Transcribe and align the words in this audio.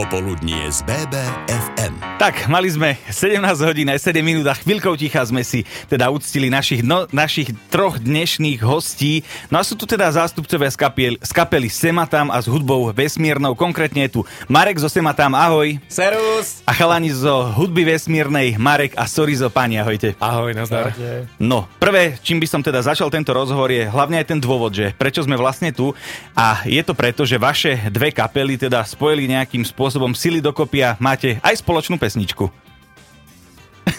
Popoludnie 0.00 0.72
z 0.72 0.80
BBFM. 0.88 1.92
Tak, 2.16 2.48
mali 2.48 2.72
sme 2.72 2.96
17 3.12 3.40
hodín 3.64 3.88
aj 3.88 4.00
7 4.00 4.24
minút 4.24 4.48
a 4.48 4.56
chvíľkou 4.56 4.96
ticha 4.96 5.20
sme 5.24 5.44
si 5.44 5.64
teda 5.92 6.08
uctili 6.08 6.48
našich, 6.52 6.80
no, 6.80 7.04
našich 7.12 7.52
troch 7.68 8.00
dnešných 8.00 8.64
hostí. 8.64 9.24
No 9.52 9.60
a 9.60 9.64
sú 9.64 9.76
tu 9.76 9.84
teda 9.84 10.08
zástupcovia 10.08 10.72
z, 10.72 10.76
kapiel, 10.76 11.14
z 11.20 11.32
kapely 11.36 11.68
Sematam 11.68 12.32
a 12.32 12.40
s 12.40 12.48
hudbou 12.48 12.88
vesmírnou. 12.92 13.52
Konkrétne 13.52 14.08
je 14.08 14.16
tu 14.16 14.20
Marek 14.48 14.80
zo 14.80 14.88
Sematam, 14.88 15.36
ahoj. 15.36 15.76
Serus. 15.84 16.64
A 16.64 16.72
chalani 16.72 17.12
zo 17.12 17.52
hudby 17.56 17.84
vesmírnej, 17.84 18.56
Marek 18.56 18.96
a 18.96 19.04
Sorizo, 19.04 19.52
pani, 19.52 19.76
ahojte. 19.80 20.16
Ahoj, 20.16 20.56
nazdar. 20.56 20.96
No, 21.36 21.68
prvé, 21.76 22.16
čím 22.24 22.40
by 22.40 22.48
som 22.48 22.60
teda 22.64 22.80
začal 22.84 23.12
tento 23.12 23.36
rozhovor 23.36 23.68
je 23.68 23.84
hlavne 23.84 24.16
aj 24.20 24.32
ten 24.32 24.40
dôvod, 24.40 24.72
že 24.72 24.96
prečo 24.96 25.24
sme 25.24 25.36
vlastne 25.36 25.76
tu. 25.76 25.92
A 26.36 26.64
je 26.64 26.80
to 26.84 26.96
preto, 26.96 27.24
že 27.24 27.40
vaše 27.40 27.76
dve 27.92 28.12
kapely 28.12 28.60
teda 28.60 28.84
spojili 28.84 29.28
nejakým 29.28 29.64
spôsobom 29.64 29.89
sily 30.14 30.38
dokopy 30.38 30.86
a 30.86 30.90
máte 31.02 31.42
aj 31.42 31.60
spoločnú 31.60 31.98
pesničku. 31.98 32.48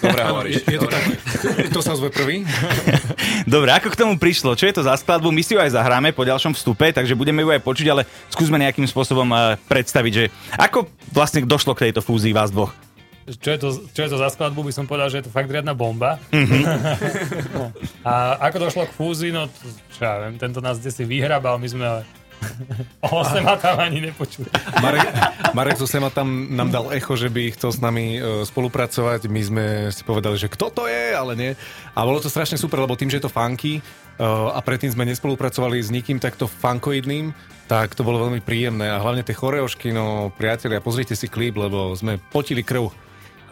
Dobre 0.01 0.21
hovoríš. 0.23 0.53
Je, 0.63 0.77
je 0.77 0.79
to 0.79 0.87
tak. 0.87 1.03
Kto 1.67 1.79
sa 1.83 1.91
ozve 1.93 2.09
prvý? 2.13 2.47
Dobre, 3.53 3.69
ako 3.75 3.91
k 3.91 3.99
tomu 3.99 4.13
prišlo? 4.15 4.55
Čo 4.55 4.69
je 4.69 4.75
to 4.79 4.83
za 4.85 4.95
skladbu? 4.95 5.29
My 5.33 5.41
si 5.43 5.53
ju 5.53 5.59
aj 5.59 5.75
zahráme 5.75 6.15
po 6.15 6.23
ďalšom 6.23 6.55
vstupe, 6.55 6.89
takže 6.95 7.17
budeme 7.17 7.43
ju 7.43 7.49
aj 7.51 7.61
počuť, 7.61 7.87
ale 7.91 8.07
skúsme 8.31 8.61
nejakým 8.61 8.87
spôsobom 8.87 9.27
uh, 9.33 9.57
predstaviť, 9.67 10.13
že 10.13 10.25
ako 10.55 10.87
vlastne 11.11 11.43
došlo 11.43 11.75
k 11.75 11.89
tejto 11.89 11.99
fúzii 11.99 12.31
vás 12.31 12.53
dvoch? 12.53 12.71
čo 13.21 13.49
je, 13.53 13.59
to, 13.61 13.69
čo 13.93 14.01
je 14.03 14.09
to 14.11 14.17
za 14.17 14.33
skladbu, 14.33 14.65
by 14.65 14.73
som 14.73 14.89
povedal, 14.89 15.07
že 15.07 15.21
je 15.21 15.25
to 15.29 15.31
fakt 15.31 15.47
riadna 15.47 15.77
bomba. 15.77 16.17
Mm-hmm. 16.33 16.63
a 18.09 18.41
ako 18.49 18.57
došlo 18.67 18.83
k 18.89 18.95
fúzii, 18.97 19.31
no 19.31 19.47
to, 19.47 19.71
čo 19.93 20.01
ja 20.03 20.25
viem, 20.25 20.35
tento 20.41 20.59
nás 20.59 20.81
kde 20.81 20.91
si 20.91 21.03
vyhrabal, 21.05 21.61
my 21.61 21.67
sme 21.69 21.85
O 23.11 23.23
Sema 23.25 23.57
tam 23.57 23.79
ani 23.81 24.01
nepočul. 24.11 24.45
Marek, 24.81 25.07
Marek 25.53 25.77
zo 25.77 25.87
Sema 25.87 26.09
tam 26.09 26.53
nám 26.53 26.69
dal 26.69 26.85
echo, 26.93 27.13
že 27.17 27.29
by 27.29 27.53
chcel 27.53 27.71
s 27.73 27.79
nami 27.81 28.17
uh, 28.17 28.43
spolupracovať. 28.45 29.27
My 29.27 29.41
sme 29.41 29.65
si 29.89 30.01
povedali, 30.05 30.37
že 30.37 30.51
kto 30.51 30.69
to 30.73 30.83
je, 30.85 31.13
ale 31.13 31.33
nie. 31.37 31.51
A 31.93 31.99
bolo 32.05 32.21
to 32.21 32.31
strašne 32.31 32.57
super, 32.57 32.81
lebo 32.81 32.97
tým, 32.97 33.09
že 33.09 33.19
je 33.21 33.25
to 33.27 33.33
funky 33.33 33.79
uh, 33.81 34.53
a 34.53 34.59
predtým 34.61 34.93
sme 34.93 35.07
nespolupracovali 35.09 35.81
s 35.81 35.89
nikým 35.89 36.21
takto 36.21 36.45
funkoidným, 36.45 37.33
tak 37.65 37.95
to 37.95 38.05
bolo 38.05 38.27
veľmi 38.27 38.43
príjemné. 38.43 38.91
A 38.91 39.01
hlavne 39.01 39.25
tie 39.25 39.37
choreošky, 39.37 39.93
no 39.95 40.29
priatelia, 40.35 40.83
pozrite 40.83 41.15
si 41.15 41.31
klip, 41.31 41.57
lebo 41.57 41.93
sme 41.97 42.19
potili 42.31 42.61
krv 42.61 43.11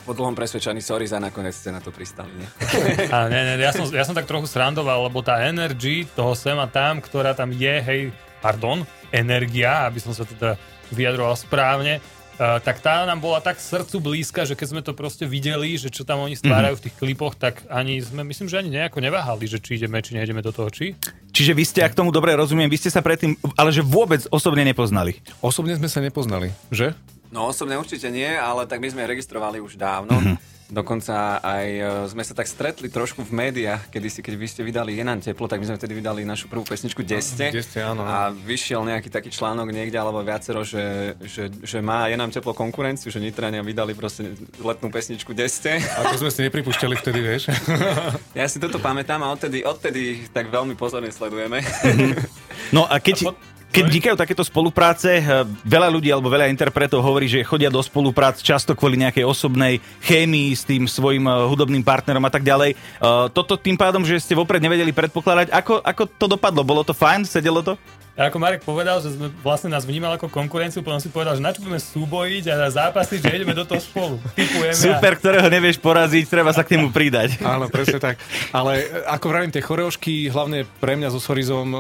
po 0.10 0.18
dlhom 0.18 0.34
presvedčaní, 0.34 0.82
sorry 0.82 1.06
za 1.06 1.22
nakoniec 1.22 1.54
ste 1.54 1.70
na 1.70 1.78
to 1.78 1.94
pristali, 1.94 2.34
nie? 2.34 2.50
A 3.14 3.30
nie, 3.30 3.42
nie, 3.46 3.62
ja 3.62 3.70
som, 3.70 3.86
ja 3.94 4.02
som 4.02 4.18
tak 4.18 4.26
trochu 4.26 4.50
srandoval, 4.50 5.06
lebo 5.06 5.22
tá 5.22 5.38
energy 5.46 6.10
toho 6.18 6.34
sema 6.34 6.66
tam, 6.66 6.98
ktorá 6.98 7.38
tam 7.38 7.54
je, 7.54 7.76
hej, 7.78 8.02
pardon, 8.40 8.84
energia, 9.12 9.86
aby 9.86 10.00
som 10.02 10.16
sa 10.16 10.26
teda 10.26 10.56
vyjadroval 10.90 11.36
správne, 11.38 12.02
Uh, 12.40 12.56
tak 12.64 12.80
tá 12.80 13.04
nám 13.04 13.20
bola 13.20 13.44
tak 13.44 13.60
srdcu 13.60 14.00
blízka, 14.00 14.48
že 14.48 14.56
keď 14.56 14.68
sme 14.72 14.80
to 14.80 14.96
proste 14.96 15.28
videli, 15.28 15.76
že 15.76 15.92
čo 15.92 16.08
tam 16.08 16.24
oni 16.24 16.40
stvárajú 16.40 16.80
mm-hmm. 16.80 16.80
v 16.80 16.86
tých 16.88 16.96
klipoch, 16.96 17.36
tak 17.36 17.68
ani 17.68 18.00
sme, 18.00 18.24
myslím, 18.24 18.48
že 18.48 18.64
ani 18.64 18.72
nejako 18.72 19.04
neváhali, 19.04 19.44
že 19.44 19.60
či 19.60 19.76
ideme, 19.76 20.00
či 20.00 20.16
nejdeme 20.16 20.40
do 20.40 20.56
toho, 20.56 20.72
či? 20.72 20.96
Čiže 21.36 21.52
vy 21.52 21.64
ste, 21.68 21.84
ak 21.84 22.00
tomu 22.00 22.16
dobre 22.16 22.32
rozumiem, 22.40 22.72
vy 22.72 22.80
ste 22.80 22.88
sa 22.88 23.04
predtým, 23.04 23.36
ale 23.60 23.76
že 23.76 23.84
vôbec 23.84 24.24
osobne 24.32 24.64
nepoznali. 24.64 25.20
Osobne 25.44 25.76
sme 25.76 25.92
sa 25.92 26.00
nepoznali, 26.00 26.56
že? 26.72 26.96
No 27.28 27.52
osobne 27.52 27.76
určite 27.76 28.08
nie, 28.08 28.32
ale 28.32 28.64
tak 28.72 28.80
my 28.80 28.88
sme 28.88 29.04
registrovali 29.04 29.60
už 29.60 29.76
dávno. 29.76 30.16
Mm-hmm. 30.16 30.59
Dokonca 30.70 31.42
aj 31.42 31.66
e, 31.66 31.84
sme 32.14 32.22
sa 32.22 32.38
tak 32.38 32.46
stretli 32.46 32.94
trošku 32.94 33.26
v 33.26 33.34
médiách, 33.34 33.90
kedy 33.90 34.08
si, 34.08 34.20
keď 34.22 34.34
vy 34.38 34.46
ste 34.46 34.62
vydali 34.62 34.94
Je 34.94 35.02
nám 35.02 35.18
teplo, 35.18 35.50
tak 35.50 35.58
my 35.58 35.66
sme 35.66 35.82
vtedy 35.82 35.98
vydali 35.98 36.22
našu 36.22 36.46
prvú 36.46 36.62
pesničku 36.62 37.02
Deste. 37.02 37.50
Deste, 37.50 37.82
áno. 37.82 38.06
A 38.06 38.30
vyšiel 38.30 38.86
nejaký 38.86 39.10
taký 39.10 39.34
článok 39.34 39.74
niekde, 39.74 39.98
alebo 39.98 40.22
viacero, 40.22 40.62
že, 40.62 41.18
že, 41.26 41.50
že 41.66 41.82
má 41.82 42.06
Je 42.06 42.14
nám 42.14 42.30
teplo 42.30 42.54
konkurenciu, 42.54 43.10
že 43.10 43.18
Nitrania 43.18 43.66
vydali 43.66 43.98
proste 43.98 44.38
letnú 44.62 44.94
pesničku 44.94 45.34
Deste. 45.34 45.82
A 45.82 46.14
to 46.14 46.22
sme 46.22 46.30
si 46.30 46.46
nepripúšťali 46.46 46.96
vtedy, 47.02 47.20
vieš? 47.20 47.50
ja 48.38 48.46
si 48.46 48.62
toto 48.62 48.78
pamätám 48.78 49.26
a 49.26 49.34
odtedy, 49.34 49.66
odtedy 49.66 50.30
tak 50.30 50.54
veľmi 50.54 50.78
pozorne 50.78 51.10
sledujeme. 51.10 51.66
no 52.76 52.86
a 52.86 53.02
keď... 53.02 53.34
Keď 53.70 53.86
vznikajú 53.86 54.16
takéto 54.18 54.42
spolupráce, 54.42 55.22
eh, 55.22 55.46
veľa 55.62 55.94
ľudí 55.94 56.10
alebo 56.10 56.26
veľa 56.26 56.50
interpretov 56.50 57.06
hovorí, 57.06 57.30
že 57.30 57.46
chodia 57.46 57.70
do 57.70 57.78
spoluprác 57.86 58.42
často 58.42 58.74
kvôli 58.74 58.98
nejakej 58.98 59.22
osobnej 59.22 59.78
chémii 60.02 60.58
s 60.58 60.66
tým 60.66 60.90
svojim 60.90 61.22
eh, 61.30 61.34
hudobným 61.46 61.86
partnerom 61.86 62.26
a 62.26 62.34
tak 62.34 62.42
ďalej. 62.42 62.74
Eh, 62.74 63.26
toto 63.30 63.62
tým 63.62 63.78
pádom, 63.78 64.02
že 64.02 64.18
ste 64.18 64.34
vopred 64.34 64.58
nevedeli 64.58 64.90
predpokladať, 64.90 65.54
ako, 65.54 65.86
ako 65.86 66.04
to 66.18 66.26
dopadlo? 66.26 66.66
Bolo 66.66 66.82
to 66.82 66.98
fajn? 66.98 67.30
Sedelo 67.30 67.62
to? 67.62 67.78
A 68.20 68.28
ako 68.28 68.36
Marek 68.36 68.68
povedal, 68.68 69.00
že 69.00 69.16
sme 69.16 69.32
vlastne 69.40 69.72
nás 69.72 69.88
vnímal 69.88 70.20
ako 70.20 70.28
konkurenciu, 70.28 70.84
potom 70.84 71.00
si 71.00 71.08
povedal, 71.08 71.40
že 71.40 71.44
na 71.46 71.56
čo 71.56 71.64
budeme 71.64 71.80
súbojiť 71.80 72.52
a 72.52 72.68
zápasiť, 72.68 73.16
že 73.24 73.32
ideme 73.32 73.56
do 73.56 73.64
toho 73.64 73.80
spolu. 73.80 74.20
Typujeme 74.36 74.76
Super, 74.76 75.16
a... 75.16 75.20
ktorého 75.24 75.48
nevieš 75.48 75.80
poraziť, 75.80 76.28
treba 76.28 76.52
sa 76.52 76.68
k 76.68 76.76
nemu 76.76 76.92
pridať. 76.92 77.40
Áno, 77.40 77.72
presne 77.72 77.96
tak. 77.96 78.20
Ale 78.52 78.84
ako 79.08 79.26
vravím, 79.32 79.56
tie 79.56 79.64
choreošky 79.64 80.28
hlavne 80.36 80.68
pre 80.84 81.00
mňa 81.00 81.16
so 81.16 81.24
Sorizom 81.24 81.72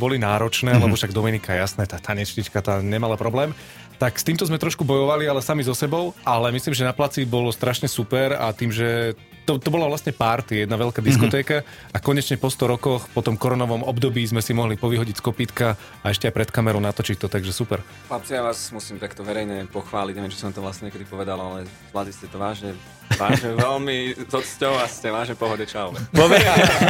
boli 0.00 0.16
náročné, 0.16 0.72
mm-hmm. 0.72 0.84
lebo 0.88 0.96
však 0.96 1.12
Dominika, 1.12 1.52
jasné, 1.52 1.84
tá 1.84 2.00
tanečnička, 2.00 2.64
tá 2.64 2.80
nemala 2.80 3.20
problém. 3.20 3.52
Tak 4.00 4.16
s 4.16 4.24
týmto 4.24 4.48
sme 4.48 4.56
trošku 4.56 4.88
bojovali, 4.88 5.28
ale 5.28 5.44
sami 5.44 5.60
so 5.60 5.76
sebou, 5.76 6.16
ale 6.24 6.56
myslím, 6.56 6.72
že 6.72 6.88
na 6.88 6.96
placi 6.96 7.28
bolo 7.28 7.52
strašne 7.52 7.84
super 7.84 8.32
a 8.32 8.48
tým, 8.56 8.72
že 8.72 9.12
to, 9.42 9.58
to 9.58 9.68
bola 9.68 9.90
vlastne 9.90 10.14
party, 10.14 10.64
jedna 10.64 10.78
veľká 10.78 11.02
diskotéka 11.02 11.62
mm-hmm. 11.62 11.94
a 11.94 11.98
konečne 11.98 12.36
po 12.38 12.48
100 12.48 12.72
rokoch, 12.78 13.10
po 13.10 13.20
tom 13.20 13.34
koronovom 13.34 13.82
období 13.82 14.22
sme 14.24 14.40
si 14.40 14.54
mohli 14.54 14.78
povyhodiť 14.78 15.18
z 15.18 15.22
kopítka 15.22 15.66
a 16.02 16.06
ešte 16.10 16.30
aj 16.30 16.34
pred 16.34 16.48
kamerou 16.50 16.80
natočiť 16.80 17.16
to, 17.18 17.26
takže 17.26 17.50
super. 17.50 17.82
Chlapci, 18.06 18.38
ja 18.38 18.42
vás 18.42 18.70
musím 18.70 19.02
takto 19.02 19.26
verejne 19.26 19.66
pochváliť, 19.68 20.14
neviem, 20.16 20.32
či 20.32 20.40
som 20.40 20.54
to 20.54 20.62
vlastne 20.62 20.88
niekedy 20.88 21.04
povedal, 21.04 21.38
ale 21.38 21.66
zvládli 21.90 22.12
ste 22.14 22.26
to 22.30 22.38
vážne 22.38 22.72
Vážne 23.16 23.52
veľmi 23.60 23.96
s 24.16 24.32
odsťou 24.32 24.72
a 24.78 24.84
ste 24.88 25.08
vážne 25.12 25.36
pohode, 25.36 25.64
čau. 25.68 25.92
Pove... 26.12 26.38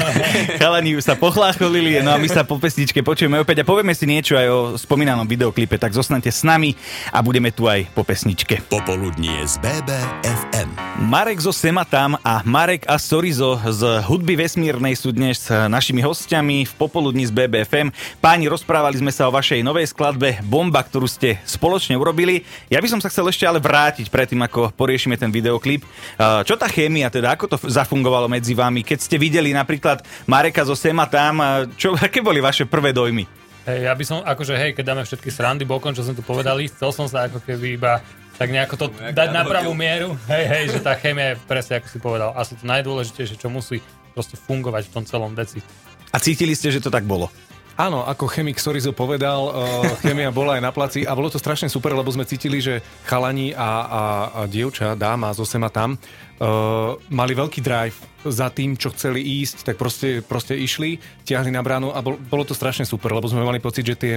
Chalani 0.60 0.94
už 0.98 1.04
sa 1.04 1.14
pochlácholili, 1.18 2.02
no 2.02 2.14
a 2.14 2.18
my 2.18 2.28
sa 2.28 2.46
po 2.46 2.58
pesničke 2.58 3.02
počujeme 3.02 3.40
opäť 3.40 3.62
a 3.62 3.64
povieme 3.66 3.94
si 3.96 4.06
niečo 4.06 4.38
aj 4.38 4.46
o 4.48 4.58
spomínanom 4.78 5.26
videoklipe, 5.26 5.78
tak 5.78 5.94
zostanete 5.94 6.30
s 6.30 6.46
nami 6.46 6.74
a 7.10 7.18
budeme 7.24 7.50
tu 7.50 7.66
aj 7.66 7.86
po 7.94 8.06
pesničke. 8.06 8.62
Popoludnie 8.70 9.42
z 9.46 9.58
BBFM. 9.62 10.70
Marek 11.08 11.42
zo 11.42 11.50
Sematam 11.50 12.18
a 12.22 12.41
Marek 12.42 12.90
a 12.90 12.98
Sorizo 12.98 13.54
z 13.54 14.02
hudby 14.02 14.34
vesmírnej 14.34 14.98
sú 14.98 15.14
dnes 15.14 15.46
našimi 15.46 16.02
hostiami 16.02 16.66
v 16.66 16.72
Popoludní 16.74 17.22
z 17.22 17.30
BBFM. 17.30 17.94
Páni, 18.18 18.50
rozprávali 18.50 18.98
sme 18.98 19.14
sa 19.14 19.30
o 19.30 19.34
vašej 19.34 19.62
novej 19.62 19.86
skladbe 19.94 20.42
Bomba, 20.42 20.82
ktorú 20.82 21.06
ste 21.06 21.38
spoločne 21.46 21.94
urobili. 21.94 22.42
Ja 22.66 22.82
by 22.82 22.90
som 22.90 22.98
sa 22.98 23.14
chcel 23.14 23.30
ešte 23.30 23.46
ale 23.46 23.62
vrátiť 23.62 24.10
predtým, 24.10 24.42
ako 24.42 24.74
poriešime 24.74 25.14
ten 25.14 25.30
videoklip. 25.30 25.86
Čo 26.18 26.58
tá 26.58 26.66
chémia, 26.66 27.14
teda 27.14 27.38
ako 27.38 27.46
to 27.46 27.56
zafungovalo 27.70 28.26
medzi 28.26 28.58
vami? 28.58 28.82
Keď 28.82 28.98
ste 28.98 29.22
videli 29.22 29.54
napríklad 29.54 30.02
Mareka 30.26 30.66
zo 30.66 30.74
Sema 30.74 31.06
tam, 31.06 31.38
čo, 31.78 31.94
aké 32.06 32.18
boli 32.18 32.42
vaše 32.42 32.66
prvé 32.66 32.90
dojmy? 32.90 33.41
Hej, 33.62 33.78
ja 33.86 33.94
by 33.94 34.04
som, 34.04 34.18
akože 34.26 34.58
hej, 34.58 34.70
keď 34.74 34.84
dáme 34.90 35.02
všetky 35.06 35.30
srandy 35.30 35.62
bokom, 35.62 35.94
čo 35.94 36.02
sme 36.02 36.18
tu 36.18 36.22
povedali, 36.26 36.66
chcel 36.66 36.90
som 36.90 37.06
sa 37.06 37.30
ako 37.30 37.38
keby 37.46 37.78
iba 37.78 38.02
tak 38.34 38.50
nejako 38.50 38.74
to 38.74 38.86
no, 38.90 39.14
dať 39.14 39.28
na 39.30 39.46
pravú 39.46 39.70
mieru. 39.70 40.18
Hej, 40.26 40.44
hej, 40.50 40.64
že 40.74 40.78
tá 40.82 40.98
chémia 40.98 41.36
je 41.36 41.46
presne, 41.46 41.78
ako 41.78 41.86
si 41.86 41.98
povedal, 42.02 42.34
asi 42.34 42.58
to 42.58 42.66
najdôležitejšie, 42.66 43.38
čo 43.38 43.46
musí 43.46 43.78
proste 44.18 44.34
fungovať 44.34 44.90
v 44.90 44.92
tom 44.98 45.04
celom 45.06 45.30
deci. 45.38 45.62
A 46.10 46.18
cítili 46.18 46.58
ste, 46.58 46.74
že 46.74 46.82
to 46.82 46.90
tak 46.90 47.06
bolo? 47.06 47.30
Áno, 47.72 48.04
ako 48.04 48.28
chemik 48.28 48.60
Sorizo 48.60 48.92
povedal, 48.92 49.48
uh, 49.48 49.52
chemia 50.04 50.28
bola 50.28 50.60
aj 50.60 50.62
na 50.62 50.72
placi 50.76 51.08
a 51.08 51.16
bolo 51.16 51.32
to 51.32 51.40
strašne 51.40 51.72
super, 51.72 51.96
lebo 51.96 52.12
sme 52.12 52.28
cítili, 52.28 52.60
že 52.60 52.84
chalani 53.08 53.56
a, 53.56 53.56
a, 53.56 53.70
a 53.88 54.40
dievča, 54.44 54.92
dáma 54.92 55.32
zo 55.32 55.48
Sema 55.48 55.72
tam, 55.72 55.96
uh, 55.96 57.00
mali 57.08 57.32
veľký 57.32 57.64
drive 57.64 57.96
za 58.28 58.52
tým, 58.52 58.76
čo 58.76 58.92
chceli 58.92 59.24
ísť, 59.24 59.72
tak 59.72 59.80
proste, 59.80 60.20
proste 60.20 60.52
išli, 60.52 61.00
tiahli 61.24 61.48
na 61.48 61.64
bránu 61.64 61.96
a 61.96 62.04
bol, 62.04 62.20
bolo 62.20 62.44
to 62.44 62.52
strašne 62.52 62.84
super, 62.84 63.08
lebo 63.08 63.26
sme 63.26 63.40
mali 63.40 63.56
pocit, 63.58 63.88
že 63.88 63.96
tie 63.96 64.14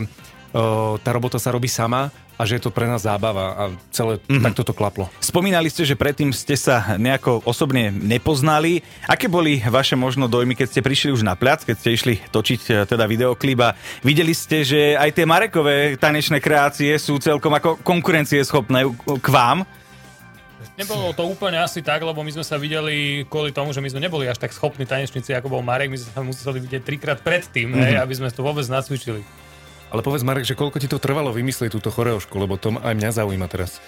tá 1.04 1.10
robota 1.12 1.36
sa 1.36 1.52
robí 1.52 1.68
sama 1.68 2.08
a 2.36 2.44
že 2.44 2.60
je 2.60 2.68
to 2.68 2.72
pre 2.72 2.88
nás 2.88 3.08
zábava 3.08 3.56
a 3.56 3.64
celé 3.92 4.20
mm-hmm. 4.20 4.44
takto 4.44 4.64
to 4.68 4.74
klaplo. 4.76 5.08
Spomínali 5.24 5.72
ste, 5.72 5.88
že 5.88 5.96
predtým 5.96 6.36
ste 6.36 6.60
sa 6.60 7.00
nejako 7.00 7.44
osobne 7.48 7.92
nepoznali. 7.92 8.84
Aké 9.08 9.32
boli 9.32 9.64
vaše 9.64 9.96
možno 9.96 10.28
dojmy, 10.28 10.56
keď 10.56 10.68
ste 10.68 10.82
prišli 10.84 11.16
už 11.16 11.24
na 11.24 11.40
plac, 11.40 11.64
keď 11.64 11.76
ste 11.80 11.90
išli 11.96 12.14
točiť 12.32 12.62
e, 12.68 12.72
teda 12.88 13.08
videoklip 13.08 13.60
a 13.64 13.76
videli 14.04 14.36
ste, 14.36 14.68
že 14.68 15.00
aj 15.00 15.16
tie 15.16 15.26
Marekové 15.28 15.96
tanečné 15.96 16.44
kreácie 16.44 16.92
sú 17.00 17.20
celkom 17.24 17.56
ako 17.56 17.80
konkurencieschopné 17.84 18.84
k 19.00 19.28
vám? 19.32 19.64
Nebolo 20.76 21.16
to 21.16 21.24
úplne 21.24 21.56
asi 21.56 21.80
tak, 21.80 22.04
lebo 22.04 22.20
my 22.20 22.32
sme 22.36 22.44
sa 22.44 22.60
videli 22.60 23.24
kvôli 23.32 23.56
tomu, 23.56 23.72
že 23.72 23.80
my 23.80 23.88
sme 23.88 24.04
neboli 24.04 24.28
až 24.28 24.44
tak 24.44 24.52
schopní 24.52 24.84
tanečníci, 24.84 25.32
ako 25.32 25.48
bol 25.48 25.64
Marek, 25.64 25.88
my 25.88 25.96
sme 25.96 26.12
sa 26.12 26.20
museli 26.20 26.60
vidieť 26.60 26.84
trikrát 26.84 27.20
predtým, 27.24 27.72
mm-hmm. 27.72 27.86
hej, 27.88 27.94
aby 27.96 28.14
sme 28.20 28.28
to 28.28 28.44
vôbec 28.44 28.68
nacvičili. 28.68 29.24
Ale 29.96 30.04
povedz 30.04 30.28
Marek, 30.28 30.44
že 30.44 30.60
koľko 30.60 30.84
ti 30.84 30.92
to 30.92 31.00
trvalo 31.00 31.32
vymyslieť 31.32 31.72
túto 31.72 31.88
choreošku, 31.88 32.36
lebo 32.36 32.60
to 32.60 32.76
aj 32.84 32.92
mňa 33.00 33.16
zaujíma 33.16 33.48
teraz. 33.48 33.80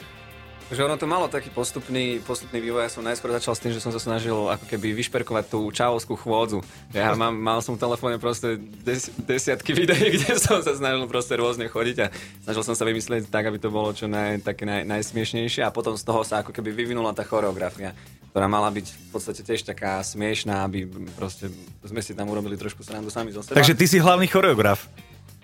Že 0.72 0.88
ono 0.88 0.96
to 0.96 1.04
malo 1.04 1.28
taký 1.28 1.52
postupný, 1.52 2.24
postupný 2.24 2.64
vývoj. 2.64 2.88
Ja 2.88 2.92
som 2.96 3.04
najskôr 3.04 3.28
začal 3.36 3.60
s 3.60 3.60
tým, 3.60 3.76
že 3.76 3.84
som 3.84 3.92
sa 3.92 4.00
snažil 4.00 4.32
ako 4.32 4.72
keby 4.72 4.96
vyšperkovať 5.04 5.52
tú 5.52 5.68
čávovskú 5.68 6.16
chôdzu. 6.16 6.64
Ja 6.96 7.12
mám, 7.20 7.36
mal 7.36 7.60
som 7.60 7.76
v 7.76 7.84
telefóne 7.84 8.24
proste 8.24 8.56
des, 8.88 9.12
desiatky 9.20 9.76
videí, 9.76 10.08
kde 10.16 10.40
som 10.40 10.64
sa 10.64 10.80
snažil 10.80 11.04
proste 11.12 11.36
rôzne 11.36 11.68
chodiť 11.68 11.98
a 12.00 12.08
snažil 12.48 12.64
som 12.64 12.76
sa 12.80 12.88
vymyslieť 12.88 13.28
tak, 13.28 13.52
aby 13.52 13.60
to 13.60 13.68
bolo 13.68 13.92
čo 13.92 14.08
naj, 14.08 14.48
také 14.48 14.64
naj, 14.64 14.88
najsmiešnejšie 14.88 15.60
a 15.68 15.76
potom 15.76 16.00
z 16.00 16.08
toho 16.08 16.24
sa 16.24 16.40
ako 16.40 16.56
keby 16.56 16.72
vyvinula 16.72 17.12
tá 17.12 17.28
choreografia 17.28 17.92
ktorá 18.38 18.46
mala 18.54 18.70
byť 18.70 18.86
v 18.86 19.10
podstate 19.10 19.42
tiež 19.42 19.66
taká 19.66 19.98
smiešná, 20.06 20.62
aby 20.70 20.86
proste 21.18 21.50
sme 21.82 22.06
si 22.06 22.14
tam 22.14 22.30
urobili 22.30 22.54
trošku 22.54 22.86
srandu 22.86 23.10
sami 23.10 23.34
zo 23.34 23.42
seba. 23.42 23.58
Takže 23.58 23.74
ty 23.74 23.90
si 23.90 23.98
hlavný 23.98 24.30
choreograf. 24.30 24.86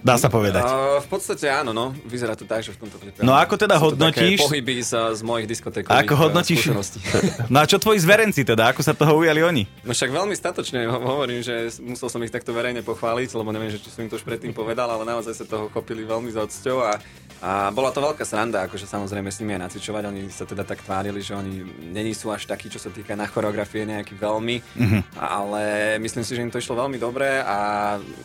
Dá 0.03 0.15
sa 0.15 0.27
povedať. 0.27 0.61
Uh, 0.61 0.99
v 0.99 1.07
podstate 1.07 1.47
áno, 1.47 1.71
no. 1.71 1.95
Vyzerá 2.03 2.35
to 2.35 2.43
tak, 2.43 2.59
že 2.59 2.69
v 2.69 2.77
tomto 2.77 2.97
klipe. 2.97 3.19
No 3.19 3.31
ako 3.31 3.55
teda 3.55 3.75
hodnotíš- 3.77 4.43
pohyby 4.43 4.77
z, 4.77 4.91
z 5.13 5.21
mojich 5.21 5.47
diskotékových 5.47 5.95
Ako 5.97 6.13
hodnotíš... 6.19 6.59
skúseností. 6.61 6.99
No 7.47 7.57
a 7.57 7.65
čo 7.65 7.77
tvoji 7.77 7.97
zverenci 7.97 8.43
teda? 8.43 8.67
Ako 8.67 8.81
sa 8.81 8.91
toho 8.91 9.15
ujali 9.15 9.39
oni? 9.39 9.63
No 9.81 9.91
však 9.91 10.09
veľmi 10.09 10.33
statočne 10.33 10.83
ho- 10.85 10.99
hovorím, 10.99 11.39
že 11.39 11.55
musel 11.79 12.07
som 12.07 12.19
ich 12.19 12.29
takto 12.29 12.51
verejne 12.51 12.81
pochváliť, 12.81 13.31
lebo 13.31 13.49
neviem, 13.49 13.69
že 13.69 13.79
či 13.79 13.87
som 13.87 14.01
im 14.01 14.09
to 14.09 14.15
už 14.15 14.23
predtým 14.23 14.51
povedal, 14.51 14.85
ale 14.85 15.03
naozaj 15.03 15.33
sa 15.33 15.45
toho 15.45 15.67
chopili 15.69 16.03
veľmi 16.03 16.27
za 16.29 16.43
odsťou 16.43 16.77
a, 16.81 16.91
a 17.39 17.51
bola 17.69 17.89
to 17.89 17.99
veľká 17.99 18.21
sranda, 18.21 18.63
akože 18.63 18.83
samozrejme 18.83 19.27
s 19.27 19.39
nimi 19.39 19.53
aj 19.53 19.61
nacvičovať, 19.65 20.03
oni 20.05 20.21
sa 20.27 20.43
teda 20.43 20.63
tak 20.63 20.81
tvárili, 20.81 21.19
že 21.19 21.31
oni 21.33 21.63
není 21.87 22.11
sú 22.11 22.27
až 22.27 22.43
takí, 22.45 22.67
čo 22.67 22.77
sa 22.77 22.89
týka 22.89 23.13
na 23.13 23.23
choreografie 23.23 23.83
nejaký 23.83 24.13
veľmi, 24.13 24.55
Mhm. 24.75 24.99
ale 25.15 25.63
myslím 25.97 26.23
si, 26.23 26.33
že 26.33 26.41
im 26.41 26.49
to 26.49 26.57
išlo 26.57 26.75
veľmi 26.77 26.97
dobre 26.97 27.39
a 27.39 27.57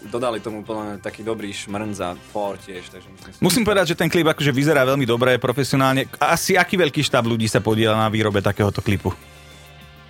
dodali 0.05 0.39
tomu 0.39 0.61
plne 0.61 0.99
taký 0.99 1.23
dobrý 1.23 1.51
šmrn 1.69 1.93
za 1.93 2.17
for 2.33 2.57
tiež, 2.57 2.89
takže 2.89 3.05
myslím 3.13 3.45
Musím 3.45 3.63
povedať, 3.63 3.93
že 3.93 4.01
ten 4.01 4.09
klip 4.09 4.25
akože 4.25 4.49
vyzerá 4.49 4.89
veľmi 4.89 5.05
dobre, 5.05 5.37
profesionálne. 5.37 6.09
Asi 6.17 6.57
aký 6.57 6.81
veľký 6.81 7.05
štáb 7.05 7.29
ľudí 7.29 7.45
sa 7.45 7.61
podiela 7.61 7.93
na 7.93 8.09
výrobe 8.09 8.41
takéhoto 8.41 8.81
klipu? 8.81 9.13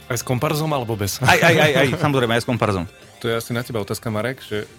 Aj 0.07 0.15
s 0.15 0.23
komparzom 0.23 0.71
alebo 0.71 0.95
bez? 0.95 1.19
Aj, 1.19 1.35
aj, 1.35 1.55
aj, 1.59 1.73
aj, 1.75 1.87
samozrejme, 1.99 2.39
aj 2.39 2.43
s 2.43 2.49
komparzom. 2.49 2.87
To 3.19 3.27
je 3.27 3.35
asi 3.35 3.51
na 3.51 3.67
teba 3.67 3.83
otázka, 3.83 4.07
Marek, 4.09 4.39
že 4.41 4.71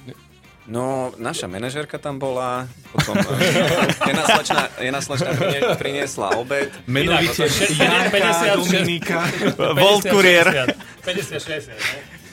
No, 0.69 1.09
naša 1.17 1.49
manažérka 1.49 1.97
tam 1.97 2.21
bola, 2.21 2.69
potom 2.93 3.17
eh, 3.17 3.89
jedna 4.05 4.21
slečna, 4.21 4.61
jedna 4.77 5.01
slečna 5.01 5.33
prinie- 5.33 5.65
priniesla 5.81 6.37
obed. 6.37 6.69
menovite 6.85 7.49
Janka 7.73 8.13
56. 8.53 8.69
Dominika. 8.69 9.17
Volt 9.57 10.05
Courier. 10.05 10.45
50-60, 11.01 11.73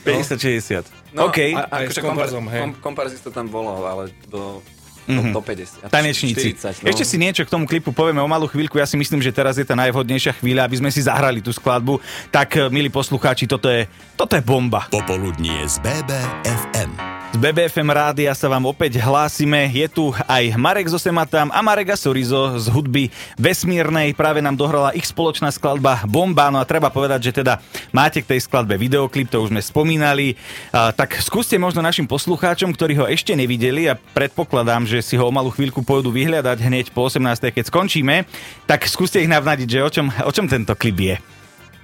50-60. 0.07 0.87
No, 1.11 1.27
OK. 1.27 1.39
a- 1.53 1.67
s 1.83 1.91
akože 1.91 2.01
komparzom, 2.01 2.45
hej. 2.47 2.61
Kom, 2.61 2.73
komparzistov 2.85 3.31
tam 3.31 3.47
bolo, 3.47 3.75
ale 3.81 4.09
do, 4.27 4.63
Mhm. 5.07 5.31
do, 5.31 5.39
do 5.39 5.41
50. 5.41 5.87
Tanečníci. 5.87 6.55
40, 6.55 6.83
no. 6.83 6.87
Ešte 6.87 7.05
si 7.05 7.17
niečo 7.17 7.43
k 7.43 7.49
tomu 7.49 7.63
klipu 7.63 7.91
povieme 7.91 8.19
o 8.19 8.27
malú 8.27 8.45
chvíľku. 8.45 8.75
Ja 8.75 8.85
si 8.85 8.95
myslím, 8.95 9.19
že 9.21 9.31
teraz 9.31 9.55
je 9.55 9.63
tá 9.63 9.75
najvhodnejšia 9.75 10.35
chvíľa, 10.35 10.67
aby 10.67 10.77
sme 10.77 10.91
si 10.91 10.99
zahrali 11.01 11.39
tú 11.39 11.51
skladbu. 11.51 12.03
Tak, 12.29 12.69
milí 12.69 12.89
poslucháči, 12.89 13.47
toto 13.47 13.67
je, 13.67 13.87
toto 14.15 14.35
je 14.35 14.43
bomba. 14.43 14.91
Popoludnie 14.91 15.63
z 15.65 15.79
BBFM. 15.79 17.16
Z 17.27 17.43
BBFM 17.43 17.93
rádia 17.93 18.33
sa 18.33 18.49
vám 18.49 18.65
opäť 18.71 18.97
hlásime. 18.97 19.69
Je 19.69 19.85
tu 19.93 20.09
aj 20.25 20.57
Marek 20.57 20.89
zo 20.89 20.97
Sematam 20.97 21.53
a 21.53 21.61
Marek 21.61 21.93
Sorizo 21.93 22.57
z 22.57 22.73
hudby 22.73 23.13
Vesmírnej. 23.37 24.17
Práve 24.17 24.41
nám 24.41 24.57
dohrala 24.57 24.97
ich 24.97 25.05
spoločná 25.05 25.53
skladba 25.53 26.01
Bomba. 26.09 26.49
No 26.49 26.63
a 26.63 26.65
treba 26.65 26.89
povedať, 26.89 27.29
že 27.29 27.45
teda 27.45 27.61
máte 27.93 28.25
k 28.25 28.31
tej 28.33 28.41
skladbe 28.47 28.81
videoklip, 28.81 29.29
to 29.29 29.45
už 29.45 29.53
sme 29.53 29.61
spomínali. 29.61 30.41
A, 30.73 30.97
tak 30.97 31.21
skúste 31.21 31.61
možno 31.61 31.85
našim 31.85 32.09
poslucháčom, 32.09 32.73
ktorí 32.73 32.97
ho 32.97 33.05
ešte 33.05 33.37
nevideli 33.37 33.85
a 33.91 34.01
predpokladám, 34.01 34.89
že 34.89 35.05
si 35.05 35.21
ho 35.21 35.29
o 35.29 35.35
malú 35.35 35.53
chvíľku 35.53 35.85
pôjdu 35.85 36.09
vyhľadať 36.09 36.59
hneď 36.63 36.87
po 36.97 37.05
18. 37.05 37.53
keď 37.53 37.65
skončíme, 37.69 38.25
tak 38.65 38.89
skúste 38.89 39.21
ich 39.21 39.29
navnadiť, 39.29 39.69
že 39.69 39.85
o 39.85 39.91
čom, 39.93 40.07
o 40.09 40.33
čom 40.33 40.49
tento 40.49 40.73
klip 40.73 40.99
je. 41.05 41.17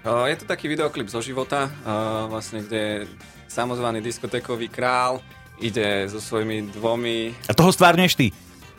Je 0.02 0.36
to 0.40 0.48
taký 0.48 0.66
videoklip 0.66 1.06
zo 1.12 1.22
života, 1.22 1.70
vlastne, 2.26 2.64
kde 2.66 3.06
samozvaný 3.52 4.00
diskotékový 4.00 4.72
král 4.72 5.20
ide 5.60 6.08
so 6.08 6.24
svojimi 6.24 6.72
dvomi 6.72 7.36
A 7.44 7.52
toho 7.52 7.68
stvárneš 7.68 8.16
ty. 8.16 8.32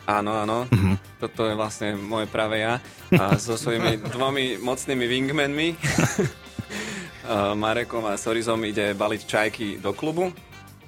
Áno, 0.04 0.34
áno. 0.34 0.66
Mhm. 0.68 0.74
Uh-huh. 0.74 0.96
Toto 1.22 1.46
je 1.46 1.54
vlastne 1.54 1.94
moje 1.94 2.26
práve 2.26 2.60
ja. 2.60 2.82
A 3.14 3.38
so 3.38 3.54
svojimi 3.54 4.02
dvomi 4.16 4.58
mocnými 4.58 5.06
wingmanmi, 5.06 5.68
a 7.24 7.56
Marekom 7.56 8.04
a 8.04 8.18
Sorizom, 8.20 8.60
ide 8.66 8.92
baliť 8.92 9.22
čajky 9.24 9.66
do 9.80 9.94
klubu. 9.96 10.34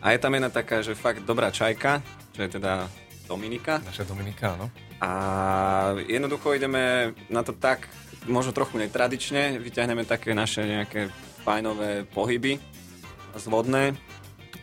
A 0.05 0.12
je 0.12 0.21
tam 0.21 0.37
jedna 0.37 0.53
taká, 0.53 0.85
že 0.85 0.93
fakt 0.93 1.25
dobrá 1.25 1.49
čajka, 1.49 2.05
čo 2.37 2.44
je 2.44 2.50
teda 2.61 2.93
Dominika. 3.25 3.81
Naša 3.81 4.05
Dominika, 4.05 4.53
áno. 4.61 4.69
A 5.00 5.11
jednoducho 6.05 6.53
ideme 6.53 7.17
na 7.33 7.41
to 7.41 7.56
tak, 7.56 7.88
možno 8.29 8.53
trochu 8.53 8.77
netradične, 8.77 9.56
vyťahneme 9.56 10.05
také 10.05 10.37
naše 10.37 10.69
nejaké 10.69 11.09
fajnové 11.41 12.05
pohyby 12.12 12.61
zvodné. 13.38 13.97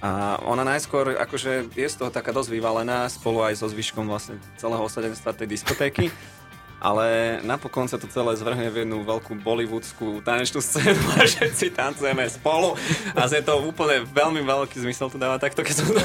A 0.03 0.35
ona 0.43 0.67
najskôr 0.67 1.15
akože 1.15 1.71
je 1.79 1.87
z 1.87 1.95
toho 1.95 2.11
taká 2.11 2.35
dosť 2.35 2.51
vyvalená 2.51 3.07
spolu 3.07 3.45
aj 3.47 3.63
so 3.63 3.71
zvyškom 3.71 4.03
vlastne 4.09 4.35
celého 4.59 4.83
osadenstva 4.83 5.31
tej 5.31 5.47
diskotéky. 5.47 6.11
Ale 6.83 7.39
napokon 7.47 7.87
sa 7.87 7.95
to 7.95 8.11
celé 8.11 8.35
zvrhne 8.35 8.67
v 8.67 8.83
jednu 8.83 9.07
veľkú 9.07 9.39
bollywoodskú 9.39 10.19
tanečnú 10.19 10.59
scénu 10.59 10.99
a 11.15 11.23
všetci 11.23 11.71
tancujeme 11.71 12.27
spolu 12.27 12.75
a 13.15 13.23
je 13.23 13.39
to 13.39 13.63
úplne 13.63 14.03
veľmi 14.11 14.43
veľký 14.43 14.83
zmysel 14.83 15.07
to 15.07 15.15
dáva 15.15 15.39
takto, 15.39 15.63
keď 15.63 15.75
som 15.79 15.87
to. 15.87 16.03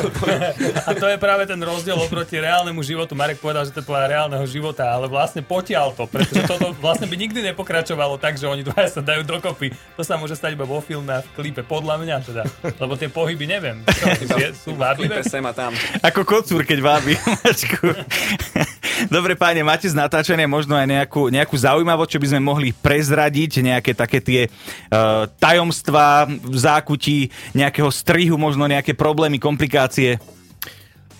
A 0.86 0.94
to 0.94 1.10
je 1.10 1.18
práve 1.18 1.50
ten 1.50 1.58
rozdiel 1.58 1.98
oproti 1.98 2.38
reálnemu 2.38 2.78
životu. 2.86 3.18
Marek 3.18 3.42
povedal, 3.42 3.66
že 3.66 3.74
to 3.74 3.82
je 3.82 3.90
podľa 3.90 4.06
reálneho 4.06 4.46
života, 4.46 4.86
ale 4.86 5.10
vlastne 5.10 5.42
potiaľ 5.42 5.98
to, 5.98 6.06
pretože 6.06 6.46
toto 6.46 6.70
vlastne 6.78 7.10
by 7.10 7.16
nikdy 7.18 7.42
nepokračovalo 7.50 8.14
tak, 8.22 8.38
že 8.38 8.46
oni 8.46 8.62
dvaja 8.62 8.86
sa 8.86 9.02
dajú 9.02 9.26
dokopy. 9.26 9.74
To 9.98 10.06
sa 10.06 10.14
môže 10.14 10.38
stať 10.38 10.54
iba 10.54 10.62
vo 10.62 10.78
filme 10.78 11.10
a 11.10 11.26
v 11.26 11.28
klipe, 11.34 11.66
podľa 11.66 11.98
mňa 11.98 12.16
teda. 12.22 12.42
Lebo 12.78 12.94
tie 12.94 13.10
pohyby, 13.10 13.50
neviem, 13.50 13.82
čo, 13.82 14.06
sú 14.54 14.70
vábivé. 14.78 15.18
Klipe 15.18 15.26
sem 15.26 15.42
a 15.42 15.50
tam. 15.50 15.74
Ako 16.06 16.22
kocúr, 16.22 16.62
keď 16.62 16.78
vábi 16.78 17.18
mačku. 17.18 17.90
Dobre 19.08 19.40
páne, 19.40 19.64
máte 19.64 19.88
z 19.88 19.96
natáčania 19.96 20.44
možno 20.44 20.76
aj 20.76 20.84
nejakú, 20.84 21.32
nejakú 21.32 21.56
zaujímavosť, 21.56 22.10
čo 22.12 22.20
by 22.20 22.28
sme 22.28 22.40
mohli 22.44 22.76
prezradiť, 22.76 23.64
nejaké 23.64 23.96
také 23.96 24.20
tie 24.20 24.40
uh, 24.52 25.24
tajomstvá 25.40 26.28
v 26.28 26.56
zákutí, 26.56 27.32
nejakého 27.56 27.88
strihu, 27.88 28.36
možno 28.36 28.68
nejaké 28.68 28.92
problémy, 28.92 29.40
komplikácie. 29.40 30.20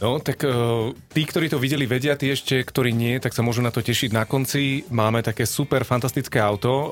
No, 0.05 0.21
tak 0.21 0.45
uh, 0.45 0.93
tí, 1.09 1.25
ktorí 1.25 1.49
to 1.49 1.57
videli, 1.57 1.89
vedia, 1.89 2.13
tí 2.13 2.29
ešte, 2.29 2.61
ktorí 2.61 2.93
nie, 2.93 3.17
tak 3.25 3.33
sa 3.33 3.41
môžu 3.41 3.65
na 3.65 3.73
to 3.73 3.81
tešiť 3.81 4.13
na 4.13 4.29
konci. 4.29 4.85
Máme 4.93 5.25
také 5.25 5.49
super 5.49 5.81
fantastické 5.89 6.45
auto, 6.45 6.71
uh, 6.71 6.89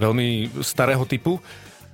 veľmi 0.00 0.64
starého 0.64 1.04
typu. 1.04 1.36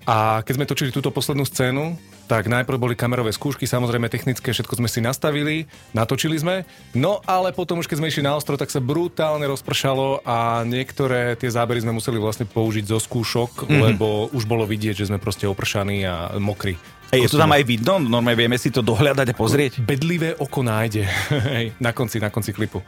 A 0.07 0.47
keď 0.47 0.63
sme 0.63 0.71
točili 0.71 0.95
túto 0.95 1.11
poslednú 1.11 1.43
scénu, 1.43 1.99
tak 2.27 2.51
najprv 2.51 2.79
boli 2.79 2.95
kamerové 2.99 3.31
skúšky, 3.31 3.65
samozrejme 3.65 4.11
technické, 4.11 4.51
všetko 4.51 4.83
sme 4.83 4.91
si 4.91 4.99
nastavili, 4.99 5.71
natočili 5.95 6.35
sme, 6.37 6.67
no 6.93 7.23
ale 7.25 7.55
potom 7.55 7.79
už 7.79 7.87
keď 7.87 7.99
sme 8.03 8.11
išli 8.11 8.27
na 8.27 8.35
ostro, 8.35 8.59
tak 8.59 8.69
sa 8.69 8.83
brutálne 8.83 9.47
rozpršalo 9.47 10.27
a 10.27 10.67
niektoré 10.67 11.39
tie 11.39 11.49
zábery 11.49 11.81
sme 11.87 11.95
museli 11.95 12.19
vlastne 12.19 12.45
použiť 12.45 12.85
zo 12.91 12.99
skúšok, 12.99 13.65
mm-hmm. 13.65 13.81
lebo 13.81 14.29
už 14.35 14.45
bolo 14.45 14.67
vidieť, 14.67 15.07
že 15.07 15.09
sme 15.09 15.23
proste 15.23 15.47
opršaní 15.47 16.03
a 16.03 16.35
mokrí. 16.43 16.75
Ej, 17.15 17.31
je 17.31 17.39
to 17.39 17.39
tam 17.39 17.55
aj 17.55 17.63
vidno? 17.63 18.03
Normálne 18.03 18.35
vieme 18.35 18.59
si 18.59 18.75
to 18.75 18.83
dohľadať 18.83 19.31
a 19.31 19.35
pozrieť? 19.39 19.73
Bedlivé 19.79 20.35
oko 20.35 20.67
nájde 20.67 21.07
na 21.85 21.95
konci, 21.95 22.19
na 22.19 22.35
konci 22.35 22.51
klipu. 22.51 22.83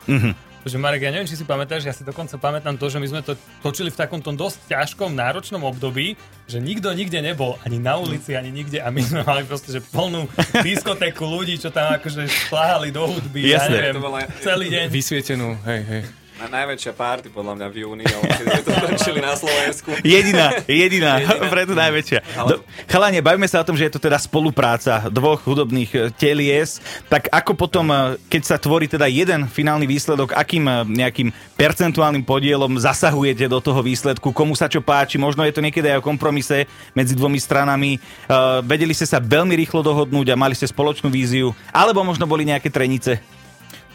Že 0.63 0.77
Marek, 0.77 1.01
ja 1.01 1.11
neviem, 1.11 1.25
či 1.25 1.39
si 1.39 1.47
pamätáš, 1.47 1.87
ja 1.87 1.95
si 1.95 2.03
dokonca 2.03 2.35
pamätám 2.35 2.75
to, 2.75 2.91
že 2.91 2.99
my 2.99 3.07
sme 3.07 3.21
to 3.23 3.33
točili 3.63 3.89
v 3.89 3.97
takomto 3.97 4.35
dosť 4.35 4.69
ťažkom, 4.69 5.15
náročnom 5.15 5.63
období, 5.63 6.19
že 6.45 6.59
nikto 6.59 6.91
nikde 6.93 7.21
nebol, 7.21 7.57
ani 7.63 7.79
na 7.79 7.97
ulici, 7.97 8.35
ani 8.35 8.51
nikde 8.51 8.83
a 8.83 8.91
my 8.91 9.01
sme 9.01 9.23
mali 9.23 9.47
proste, 9.47 9.71
že 9.71 9.81
plnú 9.81 10.27
diskotéku 10.61 11.25
ľudí, 11.25 11.57
čo 11.57 11.71
tam 11.71 11.95
akože 11.95 12.27
šláhali 12.27 12.91
do 12.91 13.07
hudby, 13.07 13.49
ja 13.49 13.63
Jasné. 13.63 13.75
neviem, 13.77 13.95
To 13.95 14.03
bola- 14.03 14.29
celý 14.41 14.67
deň. 14.69 14.87
Vysvietenú, 14.91 15.49
hej, 15.65 15.81
hej. 15.87 16.03
Na 16.39 16.47
najväčšia 16.47 16.95
party 16.95 17.35
podľa 17.35 17.59
mňa 17.59 17.67
v 17.67 17.77
júni, 17.83 18.07
ale 18.07 18.23
keď 18.31 18.47
to 18.63 18.71
točili 18.95 19.19
na 19.19 19.35
Slovensku. 19.35 19.91
Jediná, 20.07 20.55
jediná, 20.71 21.19
Jediná. 21.19 21.51
preto 21.55 21.75
najväčšia. 21.75 22.19
Ale- 22.39 22.49
Do, 22.49 22.55
chalanie, 22.87 23.19
bavíme 23.19 23.51
sa 23.51 23.59
o 23.59 23.67
tom, 23.67 23.75
že 23.75 23.91
je 23.91 23.99
to 23.99 24.01
teda 24.07 24.23
spolupráca 24.23 25.11
dvoch 25.11 25.43
hudobných 25.43 25.91
e, 25.91 25.99
telies, 26.15 26.79
tak 27.11 27.27
ako 27.35 27.59
potom, 27.59 27.91
e, 27.91 28.23
keď 28.31 28.43
sa 28.47 28.55
tvorí 28.55 28.87
teda 28.87 29.11
jeden 29.11 29.51
finálny 29.51 29.91
výsledok, 29.91 30.31
akým 30.31 30.63
e, 30.63 30.87
nejakým 31.03 31.35
percentuálnym 31.59 32.23
podielom 32.23 32.71
zasahujete 32.79 33.51
do 33.51 33.59
toho 33.59 33.83
výsledku, 33.83 34.31
komu 34.31 34.55
sa 34.55 34.71
čo 34.71 34.79
páči, 34.79 35.19
možno 35.19 35.43
je 35.43 35.51
to 35.51 35.59
niekedy 35.59 35.91
aj 35.91 35.99
o 35.99 36.07
kompromise 36.07 36.71
medzi 36.95 37.19
dvomi 37.19 37.43
stranami, 37.43 37.99
vedeli 38.63 38.95
ste 38.95 39.11
sa 39.11 39.19
veľmi 39.19 39.59
rýchlo 39.59 39.83
dohodnúť 39.83 40.31
a 40.31 40.39
mali 40.39 40.55
ste 40.55 40.71
spoločnú 40.71 41.11
víziu, 41.11 41.51
alebo 41.75 42.07
možno 42.07 42.31
boli 42.31 42.47
nejaké 42.47 42.71
trenice? 42.71 43.19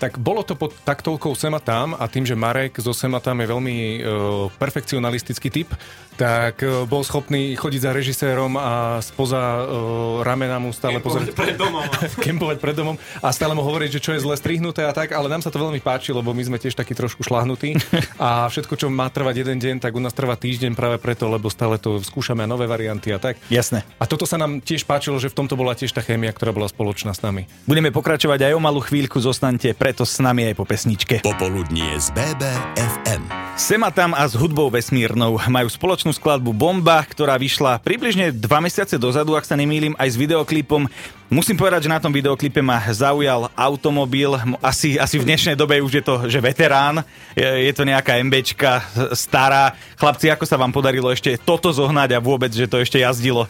Tak 0.03 0.19
bolo 0.19 0.43
to 0.43 0.59
pod 0.59 0.75
taktovkou 0.83 1.31
Sema 1.31 1.63
tam 1.63 1.95
a 1.95 2.11
tým, 2.11 2.27
že 2.27 2.35
Marek 2.35 2.75
zo 2.75 2.91
Sema 2.91 3.23
tam 3.23 3.39
je 3.39 3.47
veľmi 3.47 3.75
uh, 4.03 4.51
perfekcionalistický 4.59 5.47
typ, 5.47 5.71
tak 6.15 6.61
uh, 6.61 6.85
bol 6.85 7.01
schopný 7.01 7.57
chodiť 7.57 7.81
za 7.83 7.91
režisérom 7.91 8.55
a 8.59 8.99
spoza 9.01 9.39
uh, 9.39 10.25
ramena 10.25 10.61
mu 10.61 10.69
stále 10.71 11.01
pozerať. 11.01 11.33
pred 11.33 11.57
domom. 11.57 11.83
kempovať 12.25 12.57
pred 12.61 12.75
domom 12.75 12.95
a 13.19 13.27
stále 13.33 13.53
mu 13.57 13.65
hovoriť, 13.65 13.99
že 13.99 14.03
čo 14.03 14.11
je 14.15 14.23
zle 14.23 14.35
strihnuté 14.37 14.85
a 14.85 14.93
tak, 14.93 15.11
ale 15.11 15.27
nám 15.27 15.41
sa 15.41 15.49
to 15.49 15.61
veľmi 15.61 15.81
páči, 15.81 16.13
lebo 16.13 16.31
my 16.31 16.43
sme 16.45 16.57
tiež 16.61 16.77
takí 16.77 16.93
trošku 16.93 17.25
šlahnutí 17.25 17.75
a 18.21 18.47
všetko, 18.47 18.73
čo 18.77 18.87
má 18.89 19.09
trvať 19.09 19.45
jeden 19.45 19.57
deň, 19.57 19.75
tak 19.81 19.97
u 19.97 20.01
nás 20.01 20.13
trvá 20.13 20.37
týždeň 20.37 20.77
práve 20.77 20.97
preto, 21.01 21.27
lebo 21.27 21.49
stále 21.49 21.77
to 21.81 21.99
skúšame 22.01 22.45
nové 22.45 22.69
varianty 22.69 23.11
a 23.13 23.19
tak. 23.19 23.41
Jasné. 23.49 23.83
A 23.97 24.05
toto 24.05 24.29
sa 24.29 24.37
nám 24.37 24.61
tiež 24.61 24.85
páčilo, 24.85 25.17
že 25.17 25.29
v 25.29 25.37
tomto 25.43 25.57
bola 25.57 25.73
tiež 25.73 25.91
tá 25.91 26.01
chémia, 26.05 26.31
ktorá 26.33 26.53
bola 26.53 26.69
spoločná 26.69 27.13
s 27.13 27.21
nami. 27.21 27.49
Budeme 27.65 27.89
pokračovať 27.89 28.49
aj 28.49 28.53
o 28.57 28.61
malú 28.61 28.81
chvíľku, 28.83 29.17
zostaňte 29.19 29.73
preto 29.73 30.05
s 30.05 30.21
nami 30.21 30.51
aj 30.51 30.55
po 30.57 30.65
pesničke. 30.67 31.25
Popoludnie 31.25 31.97
z 31.97 32.13
BBFM. 32.13 33.23
Sema 33.53 33.93
tam 33.93 34.17
a 34.17 34.25
s 34.25 34.33
hudbou 34.33 34.73
vesmírnou 34.73 35.37
majú 35.45 35.69
spoločnú 36.03 36.19
skladbu 36.19 36.51
Bomba, 36.51 36.99
ktorá 37.07 37.39
vyšla 37.39 37.79
približne 37.79 38.35
dva 38.35 38.59
mesiace 38.59 38.99
dozadu, 38.99 39.39
ak 39.39 39.47
sa 39.47 39.55
nemýlim, 39.55 39.95
aj 39.95 40.11
s 40.11 40.19
videoklipom. 40.19 40.91
Musím 41.31 41.55
povedať, 41.55 41.87
že 41.87 41.93
na 41.95 42.03
tom 42.03 42.11
videoklipe 42.11 42.59
ma 42.59 42.75
zaujal 42.91 43.47
automobil, 43.55 44.35
asi, 44.59 44.99
asi 44.99 45.15
v 45.15 45.31
dnešnej 45.31 45.55
dobe 45.55 45.79
už 45.79 45.95
je 45.95 46.03
to, 46.03 46.27
že 46.27 46.43
veterán, 46.43 47.07
je, 47.39 47.47
je 47.47 47.71
to 47.71 47.87
nejaká 47.87 48.19
MBčka 48.19 48.83
stará. 49.15 49.79
Chlapci, 49.95 50.27
ako 50.27 50.43
sa 50.43 50.59
vám 50.59 50.75
podarilo 50.75 51.07
ešte 51.07 51.39
toto 51.39 51.71
zohnať 51.71 52.19
a 52.19 52.19
vôbec, 52.19 52.51
že 52.51 52.67
to 52.67 52.83
ešte 52.83 52.99
jazdilo? 52.99 53.47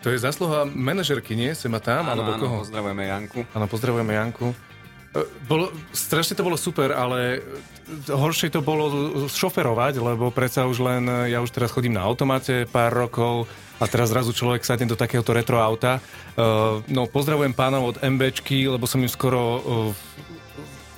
To 0.00 0.08
je 0.08 0.24
zasluha 0.24 0.64
manažerky, 0.64 1.36
nie? 1.36 1.52
Sema 1.52 1.84
tam, 1.84 2.08
Áno, 2.08 2.16
alebo 2.16 2.30
áno, 2.32 2.40
koho? 2.40 2.56
pozdravujeme 2.64 3.04
Janku. 3.12 3.44
Áno, 3.52 3.66
pozdravujeme 3.68 4.12
Janku. 4.16 4.56
E, 5.12 5.24
Bolo, 5.48 5.68
strašne 5.92 6.36
to 6.36 6.46
bolo 6.46 6.56
super, 6.56 6.92
ale 6.96 7.44
horšie 8.08 8.48
to 8.48 8.64
bolo 8.64 8.88
šoferovať, 9.28 10.00
lebo 10.00 10.32
predsa 10.32 10.64
už 10.64 10.78
len, 10.80 11.04
ja 11.28 11.44
už 11.44 11.52
teraz 11.52 11.74
chodím 11.74 11.98
na 11.98 12.06
automate 12.06 12.64
pár 12.64 12.94
rokov 12.94 13.44
a 13.82 13.84
teraz 13.90 14.14
zrazu 14.14 14.30
človek 14.30 14.62
sadne 14.62 14.86
do 14.86 14.96
takéhoto 14.96 15.34
retro 15.34 15.58
auta. 15.58 15.98
Uh, 16.38 16.80
no, 16.86 17.10
pozdravujem 17.10 17.52
pánov 17.52 17.92
od 17.92 17.96
MBčky, 17.98 18.70
lebo 18.70 18.86
som 18.86 19.02
im 19.02 19.10
skoro 19.10 19.40
uh, 19.42 19.62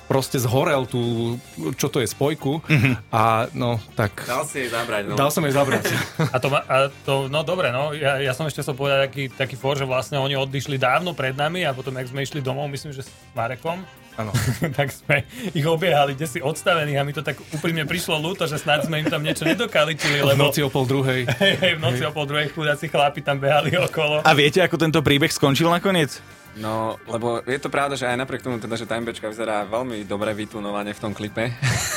proste 0.05 0.37
zhorel 0.37 0.85
tú, 0.85 1.35
čo 1.81 1.89
to 1.89 1.97
je, 1.97 2.05
spojku 2.05 2.61
a 3.09 3.49
no, 3.57 3.81
tak... 3.97 4.21
Dal 4.29 4.45
si 4.45 4.65
jej 4.65 4.69
zabrať, 4.69 5.09
no. 5.09 5.17
Dal 5.17 5.33
som 5.33 5.41
jej 5.41 5.53
zabrať. 5.57 5.89
A 6.33 6.37
to, 6.37 6.47
ma- 6.53 6.65
a 6.69 6.93
to 7.09 7.25
no 7.25 7.41
dobre, 7.41 7.73
no, 7.73 7.89
ja, 7.97 8.21
ja 8.21 8.37
som 8.37 8.45
ešte 8.45 8.61
chcel 8.61 8.77
povedať 8.77 9.09
taký, 9.09 9.23
taký 9.33 9.55
for, 9.57 9.73
že 9.73 9.89
vlastne 9.89 10.21
oni 10.21 10.37
odišli 10.37 10.77
dávno 10.77 11.17
pred 11.17 11.33
nami 11.33 11.65
a 11.65 11.73
potom, 11.73 11.97
jak 11.97 12.05
sme 12.13 12.21
išli 12.21 12.37
domov, 12.37 12.69
myslím, 12.69 12.93
že 12.93 13.01
s 13.01 13.09
Marekom, 13.33 13.81
Áno. 14.15 14.31
tak 14.79 14.91
sme 14.95 15.27
ich 15.51 15.65
obiehali, 15.67 16.15
kde 16.15 16.27
si 16.27 16.39
odstavení 16.39 16.95
a 16.95 17.03
mi 17.03 17.11
to 17.11 17.19
tak 17.19 17.35
úprimne 17.51 17.83
prišlo 17.83 18.15
ľúto, 18.19 18.47
že 18.47 18.55
snad 18.55 18.87
sme 18.87 19.03
im 19.03 19.07
tam 19.11 19.19
niečo 19.19 19.43
nedokaličili, 19.43 20.23
V 20.23 20.35
lebo 20.35 20.49
noci 20.49 20.63
o 20.63 20.71
pol 20.71 20.87
druhej. 20.87 21.27
hej, 21.27 21.53
hej, 21.63 21.73
v 21.75 21.81
noci 21.83 22.03
o 22.07 22.11
pol 22.15 22.25
druhej 22.27 22.47
chudáci 22.55 22.87
chlapi 22.87 23.19
tam 23.19 23.37
behali 23.39 23.75
okolo. 23.75 24.23
A 24.23 24.31
viete, 24.31 24.63
ako 24.63 24.79
tento 24.79 24.99
príbeh 25.03 25.31
skončil 25.31 25.67
nakoniec? 25.67 26.23
No, 26.55 26.95
lebo 27.11 27.43
je 27.43 27.59
to 27.59 27.67
pravda, 27.67 27.99
že 27.99 28.07
aj 28.07 28.15
napriek 28.15 28.39
tomu, 28.39 28.55
teda, 28.63 28.79
že 28.79 28.87
tá 28.87 28.95
MBčka 28.95 29.27
vyzerá 29.27 29.67
veľmi 29.67 30.07
dobre 30.07 30.31
vytunovane 30.31 30.95
v 30.95 30.99
tom 31.03 31.11
klipe. 31.11 31.51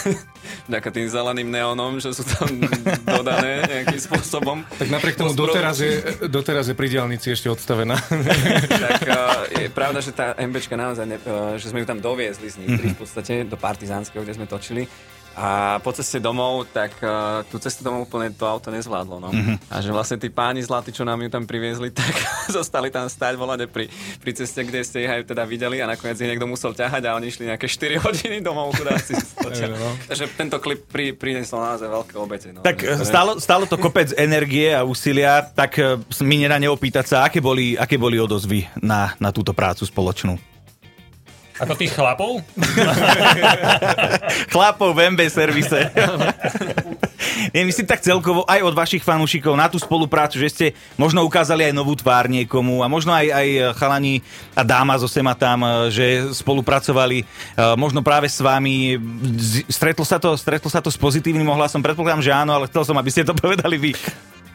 Vďaka 0.69 0.89
tým 0.91 1.07
zeleným 1.07 1.47
neónom, 1.47 2.03
že 2.03 2.11
sú 2.11 2.27
tam 2.27 2.51
dodané 3.23 3.63
nejakým 3.71 4.03
spôsobom. 4.03 4.67
Tak 4.75 4.91
napriek 4.91 5.15
tomu 5.15 5.31
doteraz 5.31 5.79
je, 5.79 6.03
doteraz 6.27 6.67
je 6.67 6.75
pri 6.75 6.91
diálnici 6.91 7.31
ešte 7.31 7.47
odstavená. 7.47 7.95
tak 8.91 9.03
uh, 9.07 9.47
je 9.55 9.71
pravda, 9.71 10.03
že 10.03 10.11
tá 10.11 10.35
MBčka 10.35 10.75
naozaj, 10.75 11.07
ne, 11.07 11.17
uh, 11.23 11.55
že 11.55 11.71
sme 11.71 11.83
ju 11.83 11.87
tam 11.87 12.03
doviezli 12.03 12.51
z 12.51 12.59
Nitry 12.59 12.95
v 12.95 12.99
podstate 12.99 13.47
do 13.47 13.55
Partizánskeho, 13.55 14.27
kde 14.27 14.35
sme 14.35 14.51
točili. 14.51 14.91
A 15.39 15.79
po 15.79 15.95
ceste 15.95 16.19
domov, 16.19 16.67
tak 16.75 16.99
uh, 16.99 17.47
tú 17.47 17.63
cestu 17.63 17.87
domov 17.87 18.11
úplne 18.11 18.35
to 18.35 18.43
auto 18.43 18.75
nezvládlo. 18.75 19.23
No. 19.23 19.31
Mm-hmm. 19.31 19.71
A 19.71 19.79
že 19.79 19.95
vlastne 19.95 20.19
tí 20.19 20.27
páni 20.35 20.67
zlatí, 20.67 20.91
čo 20.91 21.07
nám 21.07 21.23
ju 21.23 21.31
tam 21.31 21.47
priviezli, 21.47 21.95
tak 21.99 22.11
zostali 22.51 22.91
tam 22.91 23.07
stať 23.07 23.39
volať 23.39 23.71
pri, 23.71 23.87
pri 24.19 24.33
ceste, 24.35 24.67
kde 24.67 24.83
ste 24.83 25.07
ich 25.07 25.11
aj 25.11 25.31
teda 25.31 25.47
videli 25.47 25.79
a 25.79 25.87
nakoniec 25.87 26.19
ich 26.19 26.27
niekto 26.27 26.51
musel 26.51 26.75
ťahať 26.75 27.07
a 27.07 27.15
oni 27.15 27.31
išli 27.31 27.47
nejaké 27.47 27.71
4 27.71 28.03
hodiny 28.11 28.43
domov, 28.43 28.75
chudáci. 28.75 29.15
no. 29.79 29.91
Takže 30.11 30.27
tento 30.35 30.59
klip 30.59 30.91
pri, 30.91 31.15
priniesol 31.15 31.63
naozaj 31.63 31.87
veľké 31.87 32.15
obete. 32.19 32.51
No. 32.51 32.67
Tak 32.67 32.83
e, 32.83 32.99
stálo, 33.07 33.39
stálo 33.39 33.71
to 33.71 33.79
kopec 33.79 34.11
energie 34.19 34.75
a 34.75 34.83
úsilia, 34.83 35.47
tak 35.55 35.79
e, 35.79 36.03
mi 36.27 36.43
nedá 36.43 36.59
neopýtať 36.59 37.07
sa, 37.07 37.17
aké 37.23 37.39
boli, 37.39 37.79
aké 37.79 37.95
boli 37.95 38.19
odozvy 38.19 38.67
na, 38.83 39.15
na 39.23 39.31
túto 39.31 39.55
prácu 39.55 39.87
spoločnú. 39.87 40.58
Ako 41.59 41.75
tých 41.75 41.91
chlapov? 41.91 42.43
Chlapov 44.55 44.95
v 44.95 45.11
MB 45.15 45.21
servise. 45.27 45.91
Nie, 47.51 47.67
myslím 47.67 47.89
tak 47.89 48.05
celkovo 48.05 48.47
aj 48.47 48.61
od 48.63 48.75
vašich 48.77 49.03
fanúšikov 49.03 49.59
na 49.59 49.67
tú 49.67 49.81
spoluprácu, 49.81 50.39
že 50.39 50.49
ste 50.53 50.67
možno 50.95 51.27
ukázali 51.27 51.67
aj 51.67 51.75
novú 51.75 51.99
tvár 51.99 52.31
niekomu 52.31 52.85
a 52.85 52.87
možno 52.87 53.11
aj, 53.11 53.27
aj 53.27 53.49
chalani 53.75 54.23
a 54.55 54.63
dáma 54.63 54.95
zo 55.01 55.11
Sema 55.11 55.35
tam, 55.35 55.91
že 55.91 56.31
spolupracovali 56.31 57.27
možno 57.75 58.05
práve 58.07 58.31
s 58.31 58.39
vami. 58.39 59.01
Stretlo 59.67 60.07
sa 60.07 60.23
to, 60.23 60.39
stretlo 60.39 60.71
sa 60.71 60.79
to 60.79 60.93
s 60.93 60.99
pozitívnym 60.99 61.49
ohlasom? 61.51 61.83
Predpokladám, 61.83 62.23
že 62.23 62.31
áno, 62.35 62.55
ale 62.55 62.71
chcel 62.71 62.87
som, 62.87 62.97
aby 62.99 63.11
ste 63.11 63.27
to 63.27 63.35
povedali 63.43 63.77
vy. 63.81 63.93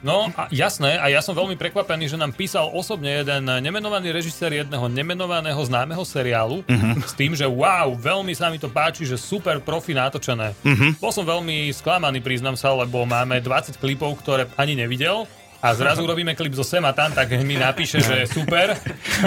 No, 0.03 0.27
a 0.36 0.51
jasné, 0.51 1.00
a 1.00 1.07
ja 1.07 1.24
som 1.24 1.31
veľmi 1.31 1.55
prekvapený, 1.55 2.12
že 2.12 2.19
nám 2.19 2.36
písal 2.36 2.67
osobne 2.75 3.24
jeden 3.24 3.48
nemenovaný 3.48 4.12
režisér 4.12 4.51
jedného 4.51 4.91
nemenovaného 4.91 5.57
známeho 5.63 6.03
seriálu 6.03 6.60
uh-huh. 6.67 7.00
s 7.07 7.15
tým, 7.15 7.31
že 7.31 7.48
wow, 7.48 7.95
veľmi 7.95 8.36
sa 8.36 8.51
mi 8.51 8.60
to 8.60 8.67
páči, 8.67 9.07
že 9.07 9.15
super 9.15 9.63
profi 9.63 9.95
natočené. 9.95 10.51
Uh-huh. 10.60 10.91
Bol 11.00 11.15
som 11.15 11.24
veľmi 11.24 11.72
sklamaný, 11.72 12.19
priznám 12.19 12.60
sa, 12.60 12.75
lebo 12.75 13.07
máme 13.07 13.39
20 13.39 13.79
klipov, 13.79 14.19
ktoré 14.19 14.51
ani 14.60 14.75
nevidel 14.75 15.24
a 15.63 15.72
zrazu 15.72 16.03
robíme 16.12 16.36
klip 16.36 16.51
zo 16.51 16.67
Sema 16.67 16.91
tam, 16.91 17.15
tak 17.15 17.31
mi 17.39 17.55
napíše, 17.55 18.03
že 18.03 18.27
super. 18.27 18.75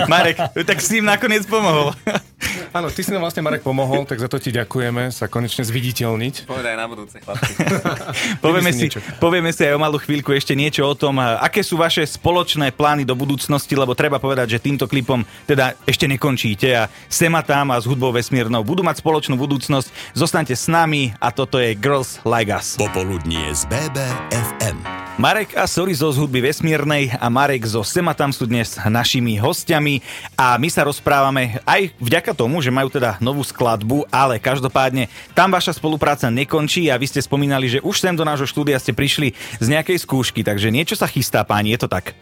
Marek, 0.04 0.52
tak 0.52 0.76
s 0.76 0.92
tým 0.92 1.08
nakoniec 1.08 1.48
pomohol. 1.48 1.96
Áno, 2.72 2.90
ty 2.90 3.00
si 3.02 3.10
nám 3.14 3.26
vlastne, 3.26 3.42
Marek, 3.44 3.62
pomohol, 3.62 4.06
tak 4.08 4.18
za 4.18 4.28
to 4.30 4.38
ti 4.40 4.50
ďakujeme 4.54 5.10
sa 5.10 5.26
konečne 5.30 5.62
zviditeľniť. 5.62 6.48
Povedaj 6.48 6.74
na 6.74 6.86
budúce, 6.86 7.18
chlapci. 7.20 7.52
Povieme 8.44 8.70
si, 8.72 8.86
niečo. 8.88 9.00
povieme 9.18 9.50
si 9.50 9.62
aj 9.66 9.74
o 9.76 9.80
malú 9.80 9.98
chvíľku 9.98 10.32
ešte 10.34 10.54
niečo 10.54 10.86
o 10.86 10.94
tom, 10.94 11.18
aké 11.20 11.62
sú 11.62 11.78
vaše 11.78 12.02
spoločné 12.04 12.72
plány 12.74 13.06
do 13.06 13.14
budúcnosti, 13.14 13.74
lebo 13.74 13.96
treba 13.96 14.18
povedať, 14.22 14.58
že 14.58 14.62
týmto 14.62 14.86
klipom 14.86 15.22
teda 15.46 15.76
ešte 15.86 16.06
nekončíte 16.10 16.68
a 16.74 16.88
Sema 17.08 17.42
tam 17.42 17.70
a 17.72 17.80
s 17.80 17.86
hudbou 17.86 18.10
vesmírnou 18.12 18.62
budú 18.66 18.82
mať 18.82 19.00
spoločnú 19.00 19.38
budúcnosť. 19.38 20.16
Zostaňte 20.16 20.54
s 20.54 20.66
nami 20.66 21.14
a 21.18 21.30
toto 21.30 21.60
je 21.60 21.76
Girls 21.76 22.20
Like 22.26 22.52
Us. 22.52 22.78
Popoludnie 22.78 23.52
z 23.54 23.66
BBFM. 23.70 25.05
Marek 25.16 25.56
a 25.56 25.64
Sorizo 25.64 26.12
z 26.12 26.20
hudby 26.20 26.44
vesmírnej 26.44 27.08
a 27.16 27.32
Marek 27.32 27.64
zo 27.64 27.80
Sematam 27.80 28.36
sú 28.36 28.44
dnes 28.44 28.76
našimi 28.76 29.40
hostiami 29.40 30.04
a 30.36 30.60
my 30.60 30.68
sa 30.68 30.84
rozprávame 30.84 31.56
aj 31.64 31.88
vďaka 31.96 32.36
tomu, 32.36 32.60
že 32.60 32.68
majú 32.68 32.92
teda 32.92 33.16
novú 33.16 33.40
skladbu, 33.40 34.04
ale 34.12 34.36
každopádne 34.36 35.08
tam 35.32 35.48
vaša 35.48 35.72
spolupráca 35.72 36.28
nekončí 36.28 36.92
a 36.92 37.00
vy 37.00 37.08
ste 37.08 37.24
spomínali, 37.24 37.64
že 37.64 37.80
už 37.80 37.96
sem 37.96 38.12
do 38.12 38.28
nášho 38.28 38.44
štúdia 38.44 38.76
ste 38.76 38.92
prišli 38.92 39.32
z 39.56 39.66
nejakej 39.72 40.04
skúšky, 40.04 40.44
takže 40.44 40.68
niečo 40.68 41.00
sa 41.00 41.08
chystá, 41.08 41.40
páni, 41.48 41.72
je 41.72 41.80
to 41.80 41.88
tak? 41.88 42.12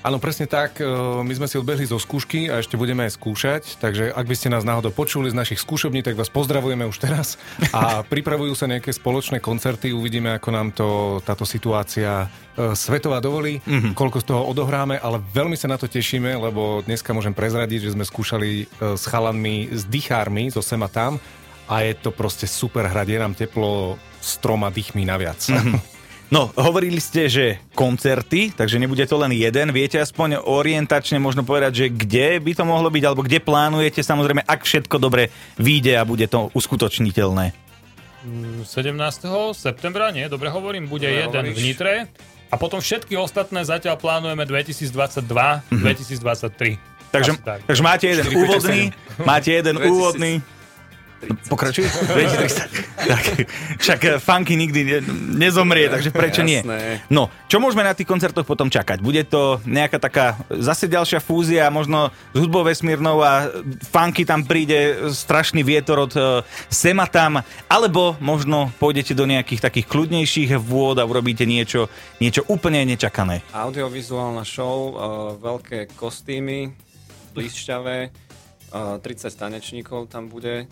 Áno, 0.00 0.16
presne 0.16 0.48
tak. 0.48 0.80
e, 0.80 0.88
My 1.20 1.32
sme 1.36 1.44
si 1.44 1.60
odbehli 1.60 1.84
zo 1.84 2.00
skúšky 2.00 2.48
a 2.48 2.64
ešte 2.64 2.80
budeme 2.80 3.04
aj 3.04 3.20
skúšať. 3.20 3.62
Takže 3.84 4.16
ak 4.16 4.24
by 4.24 4.34
ste 4.36 4.48
nás 4.48 4.64
náhodou 4.64 4.88
počuli 4.88 5.28
z 5.28 5.36
našich 5.36 5.60
skúšobní, 5.60 6.00
tak 6.00 6.16
vás 6.16 6.32
pozdravujeme 6.32 6.88
už 6.88 6.96
teraz. 6.96 7.36
A 7.76 8.00
pripravujú 8.00 8.56
sa 8.56 8.64
nejaké 8.64 8.96
spoločné 8.96 9.44
koncerty. 9.44 9.92
Uvidíme, 9.92 10.32
ako 10.40 10.48
nám 10.56 10.68
to 10.72 10.88
táto 11.20 11.44
situácia 11.44 12.24
e, 12.56 12.72
svetová 12.72 13.20
dovolí, 13.20 13.60
mm-hmm. 13.60 13.92
koľko 13.92 14.18
z 14.24 14.26
toho 14.32 14.42
odohráme, 14.48 14.96
ale 14.96 15.20
veľmi 15.20 15.60
sa 15.60 15.68
na 15.68 15.76
to 15.76 15.84
tešíme, 15.84 16.32
lebo 16.32 16.80
dneska 16.88 17.12
môžem 17.12 17.36
prezradiť, 17.36 17.92
že 17.92 17.92
sme 17.92 18.08
skúšali 18.08 18.64
e, 18.64 18.96
s 18.96 19.04
chalanmi, 19.04 19.68
s 19.68 19.84
dychármi, 19.84 20.48
zo 20.48 20.64
Sema 20.64 20.88
tam 20.88 21.20
a 21.68 21.84
je 21.84 21.92
to 22.00 22.08
proste 22.08 22.48
super 22.48 22.88
hrať. 22.88 23.06
Je 23.12 23.18
nám 23.20 23.36
teplo 23.36 24.00
s 24.16 24.40
troma 24.40 24.72
dýchmi 24.72 25.04
naviac. 25.04 25.44
Mm-hmm. 25.44 25.80
No, 26.30 26.54
hovorili 26.54 27.02
ste, 27.02 27.26
že 27.26 27.58
koncerty, 27.74 28.54
takže 28.54 28.78
nebude 28.78 29.02
to 29.02 29.18
len 29.18 29.34
jeden. 29.34 29.74
Viete 29.74 29.98
aspoň 29.98 30.38
orientačne 30.46 31.18
možno 31.18 31.42
povedať, 31.42 31.72
že 31.74 31.86
kde 31.90 32.38
by 32.38 32.54
to 32.54 32.62
mohlo 32.62 32.86
byť, 32.86 33.02
alebo 33.02 33.26
kde 33.26 33.42
plánujete, 33.42 33.98
samozrejme, 34.06 34.46
ak 34.46 34.62
všetko 34.62 35.02
dobre 35.02 35.34
vyjde 35.58 35.98
a 35.98 36.06
bude 36.06 36.30
to 36.30 36.46
uskutočniteľné. 36.54 37.50
17. 38.62 38.62
septembra, 39.58 40.14
nie, 40.14 40.30
dobre 40.30 40.54
hovorím, 40.54 40.86
bude 40.86 41.10
Dobre 41.10 41.18
jeden 41.18 41.44
hovoríš. 41.50 41.56
v 41.56 41.64
Nitre 41.66 41.94
a 42.46 42.54
potom 42.54 42.78
všetky 42.78 43.18
ostatné 43.18 43.66
zatiaľ 43.66 43.98
plánujeme 43.98 44.46
2022, 44.46 45.26
2023. 45.82 47.10
Takže, 47.10 47.42
tak. 47.42 47.66
takže 47.66 47.82
máte 47.82 48.06
jeden 48.06 48.26
4, 48.30 48.38
5, 48.38 48.38
úvodný, 48.38 48.80
máte 49.26 49.50
jeden 49.50 49.74
2000. 49.82 49.90
úvodný. 49.98 50.32
Pokračuj? 51.20 51.84
2030. 52.16 53.08
tak, 53.12 53.24
však 53.76 54.00
eh, 54.04 54.10
funky 54.16 54.56
nikdy 54.56 54.80
ne, 54.84 54.98
nezomrie, 55.36 55.92
takže 55.92 56.08
prečo 56.08 56.40
nie? 56.40 56.64
Jasné. 56.64 57.04
No, 57.12 57.28
čo 57.44 57.60
môžeme 57.60 57.84
na 57.84 57.92
tých 57.92 58.08
koncertoch 58.08 58.48
potom 58.48 58.72
čakať? 58.72 59.04
Bude 59.04 59.20
to 59.28 59.60
nejaká 59.68 60.00
taká 60.00 60.40
zase 60.48 60.88
ďalšia 60.88 61.20
fúzia, 61.20 61.68
možno 61.68 62.08
s 62.32 62.38
hudbou 62.40 62.64
vesmírnou 62.64 63.20
a 63.20 63.52
funky 63.92 64.24
tam 64.24 64.48
príde 64.48 65.12
strašný 65.12 65.60
vietor 65.60 66.08
od 66.08 66.12
uh, 66.16 66.24
sema 66.72 67.04
tam, 67.04 67.44
alebo 67.68 68.16
možno 68.18 68.72
pôjdete 68.80 69.12
do 69.12 69.28
nejakých 69.28 69.60
takých 69.60 69.86
kľudnejších 69.92 70.56
vôd 70.56 70.96
a 70.96 71.04
urobíte 71.04 71.44
niečo, 71.44 71.92
niečo 72.16 72.48
úplne 72.48 72.80
nečakané. 72.88 73.44
Audiovizuálna 73.52 74.42
show, 74.48 74.96
uh, 74.96 74.96
veľké 75.36 75.92
kostýmy, 76.00 76.72
blízšťavé, 77.36 77.98
uh, 78.72 78.96
30 79.04 79.36
tanečníkov 79.36 80.08
tam 80.08 80.32
bude. 80.32 80.64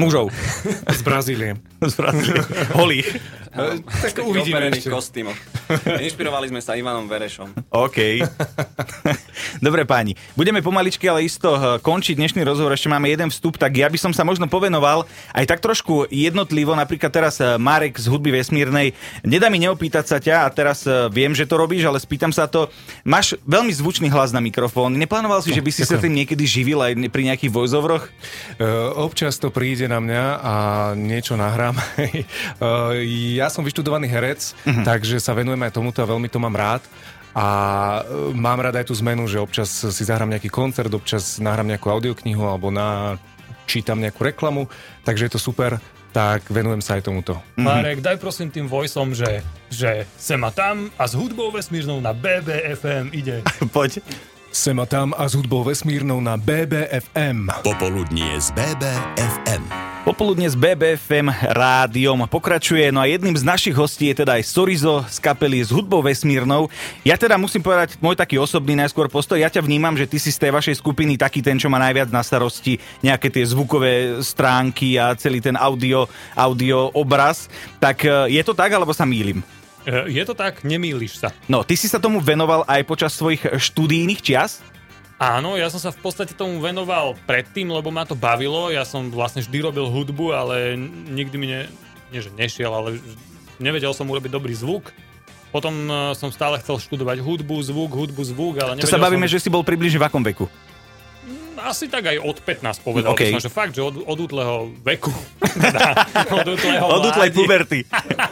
Mužov. 0.00 0.32
Z 0.96 1.00
Brazílie. 1.04 1.60
Z 1.84 1.94
Brazílie. 2.00 2.40
Holých. 2.72 3.20
Áno, 3.54 3.78
tak 3.86 4.18
uvidíme 4.26 4.66
ešte. 4.66 4.90
kostýmoch. 4.90 5.38
Inšpirovali 6.02 6.50
sme 6.50 6.58
sa 6.58 6.74
Ivanom 6.74 7.06
Verešom. 7.06 7.54
OK. 7.70 8.26
Dobre 9.66 9.86
páni, 9.86 10.18
budeme 10.34 10.58
pomaličky, 10.58 11.06
ale 11.06 11.22
isto 11.22 11.54
eh, 11.54 11.78
končiť 11.78 12.18
dnešný 12.18 12.42
rozhovor. 12.42 12.74
Ešte 12.74 12.90
máme 12.90 13.06
jeden 13.06 13.30
vstup, 13.30 13.54
tak 13.54 13.78
ja 13.78 13.86
by 13.86 13.94
som 13.94 14.10
sa 14.10 14.26
možno 14.26 14.50
povenoval 14.50 15.06
aj 15.30 15.44
tak 15.46 15.62
trošku 15.62 16.10
jednotlivo. 16.10 16.74
Napríklad 16.74 17.14
teraz 17.14 17.38
eh, 17.38 17.54
Marek 17.54 17.94
z 17.94 18.10
hudby 18.10 18.34
vesmírnej. 18.34 18.90
Nedá 19.22 19.46
mi 19.46 19.62
neopýtať 19.62 20.04
sa 20.10 20.18
ťa 20.18 20.36
a 20.42 20.48
teraz 20.50 20.82
viem, 21.14 21.30
že 21.30 21.46
to 21.46 21.54
robíš, 21.54 21.86
ale 21.86 22.02
spýtam 22.02 22.34
sa 22.34 22.50
to. 22.50 22.66
Máš 23.06 23.38
veľmi 23.46 23.70
zvučný 23.70 24.10
hlas 24.10 24.34
na 24.34 24.42
mikrofón. 24.42 24.98
Neplánoval 24.98 25.46
si, 25.46 25.54
že 25.54 25.62
by 25.62 25.70
si 25.70 25.86
sa 25.86 26.02
tým 26.02 26.18
niekedy 26.18 26.42
živil 26.42 26.82
aj 26.82 26.98
pri 27.06 27.22
nejakých 27.30 27.54
voiceoveroch? 27.54 28.10
Uh, 28.58 28.90
občas 28.98 29.38
to 29.38 29.54
príde 29.54 29.73
na 29.90 29.98
mňa 29.98 30.24
a 30.38 30.54
niečo 30.94 31.34
nahrám. 31.34 31.74
uh, 31.74 32.94
ja 33.38 33.50
som 33.50 33.66
vyštudovaný 33.66 34.06
herec, 34.06 34.54
uh-huh. 34.54 34.86
takže 34.86 35.18
sa 35.18 35.34
venujem 35.34 35.60
aj 35.66 35.74
tomuto 35.74 35.98
a 35.98 36.10
veľmi 36.10 36.30
to 36.30 36.38
mám 36.38 36.54
rád. 36.54 36.86
A 37.34 37.46
uh, 38.06 38.30
mám 38.30 38.62
rád 38.62 38.78
aj 38.78 38.86
tú 38.88 38.94
zmenu, 39.02 39.26
že 39.26 39.42
občas 39.42 39.66
si 39.66 40.02
zahrám 40.06 40.30
nejaký 40.30 40.46
koncert, 40.46 40.94
občas 40.94 41.42
nahrám 41.42 41.66
nejakú 41.66 41.90
audioknihu 41.90 42.46
alebo 42.46 42.70
na, 42.70 43.18
čítam 43.66 43.98
nejakú 43.98 44.22
reklamu, 44.22 44.70
takže 45.02 45.26
je 45.26 45.32
to 45.34 45.40
super, 45.42 45.82
tak 46.14 46.46
venujem 46.46 46.78
sa 46.78 46.94
aj 46.94 47.10
tomuto. 47.10 47.34
Marek, 47.58 47.98
daj 47.98 48.22
prosím 48.22 48.54
tým 48.54 48.70
voiceom, 48.70 49.10
že, 49.10 49.42
že 49.66 50.06
sem 50.14 50.38
a 50.46 50.50
tam 50.54 50.94
a 50.94 51.10
s 51.10 51.18
hudbou 51.18 51.50
vesmírnou 51.50 51.98
na 51.98 52.14
BBFM 52.14 53.10
ide. 53.10 53.42
Poď. 53.74 53.98
Sem 54.54 54.78
a 54.78 54.86
tam 54.86 55.10
a 55.18 55.26
s 55.26 55.34
hudbou 55.34 55.66
vesmírnou 55.66 56.22
na 56.22 56.38
BBFM. 56.38 57.50
Popoludnie 57.66 58.38
z 58.38 58.54
BBFM. 58.54 59.66
Popoludne 60.06 60.46
s 60.46 60.54
BBFM 60.54 61.26
rádiom 61.50 62.22
pokračuje, 62.30 62.94
no 62.94 63.02
a 63.02 63.10
jedným 63.10 63.34
z 63.34 63.42
našich 63.42 63.74
hostí 63.74 64.14
je 64.14 64.22
teda 64.22 64.38
aj 64.38 64.46
Sorizo 64.46 65.02
z 65.10 65.18
kapely 65.18 65.58
s 65.58 65.74
hudbou 65.74 66.06
vesmírnou. 66.06 66.70
Ja 67.02 67.18
teda 67.18 67.34
musím 67.34 67.66
povedať 67.66 67.98
môj 67.98 68.14
taký 68.14 68.38
osobný 68.38 68.78
najskôr 68.78 69.10
postoj, 69.10 69.42
ja 69.42 69.50
ťa 69.50 69.66
vnímam, 69.66 69.98
že 69.98 70.06
ty 70.06 70.22
si 70.22 70.30
z 70.30 70.38
tej 70.38 70.54
vašej 70.54 70.78
skupiny 70.78 71.18
taký 71.18 71.42
ten, 71.42 71.58
čo 71.58 71.66
má 71.66 71.82
najviac 71.82 72.14
na 72.14 72.22
starosti 72.22 72.78
nejaké 73.02 73.34
tie 73.34 73.42
zvukové 73.42 74.22
stránky 74.22 74.94
a 74.94 75.18
celý 75.18 75.42
ten 75.42 75.58
audio, 75.58 76.06
audio 76.38 76.94
obraz. 76.94 77.50
Tak 77.82 78.06
e, 78.06 78.38
je 78.38 78.42
to 78.46 78.54
tak, 78.54 78.70
alebo 78.70 78.94
sa 78.94 79.02
mýlim? 79.02 79.42
E, 79.84 80.10
Je 80.10 80.22
to 80.24 80.32
tak, 80.32 80.64
nemýliš 80.64 81.20
sa. 81.20 81.28
No, 81.48 81.62
ty 81.62 81.76
si 81.76 81.88
sa 81.88 82.00
tomu 82.00 82.20
venoval 82.20 82.64
aj 82.64 82.82
počas 82.88 83.12
svojich 83.12 83.44
študijných 83.56 84.20
čias? 84.20 84.64
Áno, 85.20 85.54
ja 85.54 85.70
som 85.70 85.78
sa 85.78 85.94
v 85.94 86.00
podstate 86.02 86.34
tomu 86.34 86.58
venoval 86.58 87.14
predtým, 87.24 87.70
lebo 87.70 87.88
ma 87.94 88.02
to 88.02 88.18
bavilo. 88.18 88.68
Ja 88.74 88.82
som 88.82 89.08
vlastne 89.14 89.46
vždy 89.46 89.58
robil 89.62 89.86
hudbu, 89.86 90.34
ale 90.34 90.74
nikdy 91.14 91.36
mi 91.38 91.46
ne, 91.46 91.60
nie, 92.10 92.20
že 92.20 92.34
nešiel, 92.34 92.68
ale 92.74 92.98
nevedel 93.62 93.94
som 93.94 94.10
urobiť 94.10 94.30
dobrý 94.32 94.52
zvuk. 94.52 94.90
Potom 95.54 95.86
e, 95.86 96.18
som 96.18 96.34
stále 96.34 96.58
chcel 96.58 96.82
študovať 96.82 97.22
hudbu, 97.22 97.54
zvuk, 97.62 97.90
hudbu, 97.94 98.22
zvuk, 98.26 98.54
ale 98.58 98.74
To 98.74 98.90
nevedel 98.90 98.90
sa 98.90 98.98
bavíme, 98.98 99.26
som... 99.30 99.32
že 99.38 99.42
si 99.46 99.48
bol 99.54 99.62
približne 99.62 100.02
v 100.02 100.06
akom 100.10 100.22
veku? 100.26 100.50
Asi 101.64 101.88
tak 101.88 102.04
aj 102.12 102.20
od 102.20 102.36
15 102.44 102.84
povedal 102.84 103.16
OK. 103.16 103.24
by 103.24 103.40
som, 103.40 103.44
že 103.48 103.52
fakt, 103.52 103.72
že 103.72 103.80
od, 103.80 104.04
od 104.04 104.18
útleho 104.20 104.68
veku. 104.84 105.08
Teda, 105.64 106.04
od 106.28 106.44
útleho 106.44 106.84
Od 106.84 107.02
útlej 107.08 107.30
puberty. 107.32 107.78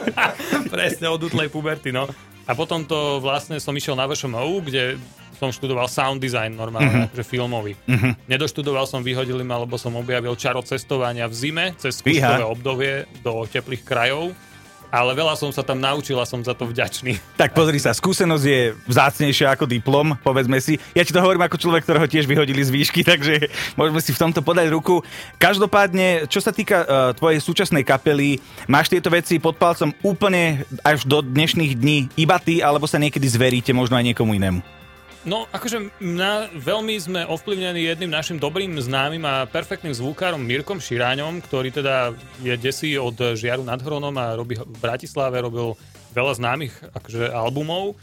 Presne, 0.73 1.09
od 1.09 1.17
útlej 1.17 1.49
puberty, 1.49 1.89
no. 1.89 2.05
A 2.45 2.51
potom 2.53 2.85
to 2.85 3.17
vlastne 3.23 3.57
som 3.57 3.73
išiel 3.73 3.97
na 3.97 4.05
VŠMU, 4.05 4.61
kde 4.61 5.01
som 5.39 5.49
študoval 5.49 5.89
sound 5.89 6.21
design 6.21 6.53
normálne, 6.53 7.09
uh-huh. 7.09 7.15
že 7.15 7.23
filmový. 7.25 7.73
Uh-huh. 7.89 8.13
Nedoštudoval 8.29 8.85
som, 8.85 9.01
vyhodili 9.01 9.41
ma, 9.41 9.59
lebo 9.59 9.75
som 9.81 9.95
objavil 9.97 10.37
čaro 10.37 10.61
cestovania 10.61 11.25
v 11.27 11.35
zime 11.35 11.65
cez 11.75 11.99
skúškové 11.99 12.45
obdobie 12.45 12.93
do 13.25 13.43
teplých 13.49 13.83
krajov. 13.83 14.31
Ale 14.93 15.17
veľa 15.17 15.33
som 15.33 15.49
sa 15.49 15.65
tam 15.65 15.81
naučil 15.81 16.13
a 16.21 16.29
som 16.29 16.37
za 16.45 16.53
to 16.53 16.69
vďačný. 16.69 17.17
Tak 17.33 17.57
pozri 17.57 17.81
sa, 17.81 17.97
skúsenosť 17.97 18.45
je 18.45 18.77
vzácnejšia 18.85 19.57
ako 19.57 19.65
diplom, 19.65 20.13
povedzme 20.21 20.61
si. 20.61 20.77
Ja 20.93 21.01
ti 21.01 21.09
to 21.09 21.17
hovorím 21.17 21.41
ako 21.49 21.57
človek, 21.57 21.81
ktorého 21.81 22.05
tiež 22.05 22.29
vyhodili 22.29 22.61
z 22.61 22.69
výšky, 22.69 23.01
takže 23.09 23.49
môžeme 23.73 23.97
si 24.05 24.13
v 24.13 24.21
tomto 24.21 24.45
podať 24.45 24.69
ruku. 24.69 25.01
Každopádne, 25.41 26.29
čo 26.29 26.37
sa 26.45 26.53
týka 26.53 26.85
uh, 26.85 26.85
tvojej 27.17 27.41
súčasnej 27.41 27.81
kapely, 27.81 28.37
máš 28.69 28.93
tieto 28.93 29.09
veci 29.09 29.41
pod 29.41 29.57
palcom 29.57 29.89
úplne 30.05 30.61
až 30.85 31.09
do 31.09 31.25
dnešných 31.25 31.73
dní 31.73 32.13
iba 32.13 32.37
ty, 32.37 32.61
alebo 32.61 32.85
sa 32.85 33.01
niekedy 33.01 33.25
zveríte 33.25 33.73
možno 33.73 33.97
aj 33.97 34.13
niekomu 34.13 34.37
inému? 34.37 34.82
No, 35.23 35.47
akože 35.55 36.03
na, 36.03 36.51
veľmi 36.51 36.99
sme 36.99 37.23
ovplyvnení 37.23 37.87
jedným 37.87 38.11
našim 38.11 38.35
dobrým 38.35 38.75
známym 38.75 39.23
a 39.23 39.47
perfektným 39.47 39.95
zvukárom 39.95 40.43
Mirkom 40.43 40.83
Širáňom, 40.83 41.39
ktorý 41.39 41.71
teda 41.71 42.11
je 42.43 42.51
desí 42.59 42.99
od 42.99 43.15
Žiaru 43.15 43.63
nad 43.63 43.79
Hronom 43.79 44.11
a 44.19 44.35
robí 44.35 44.59
v 44.59 44.79
Bratislave, 44.83 45.39
robil 45.39 45.79
veľa 46.11 46.33
známych 46.35 46.75
akože 46.91 47.31
albumov. 47.31 47.95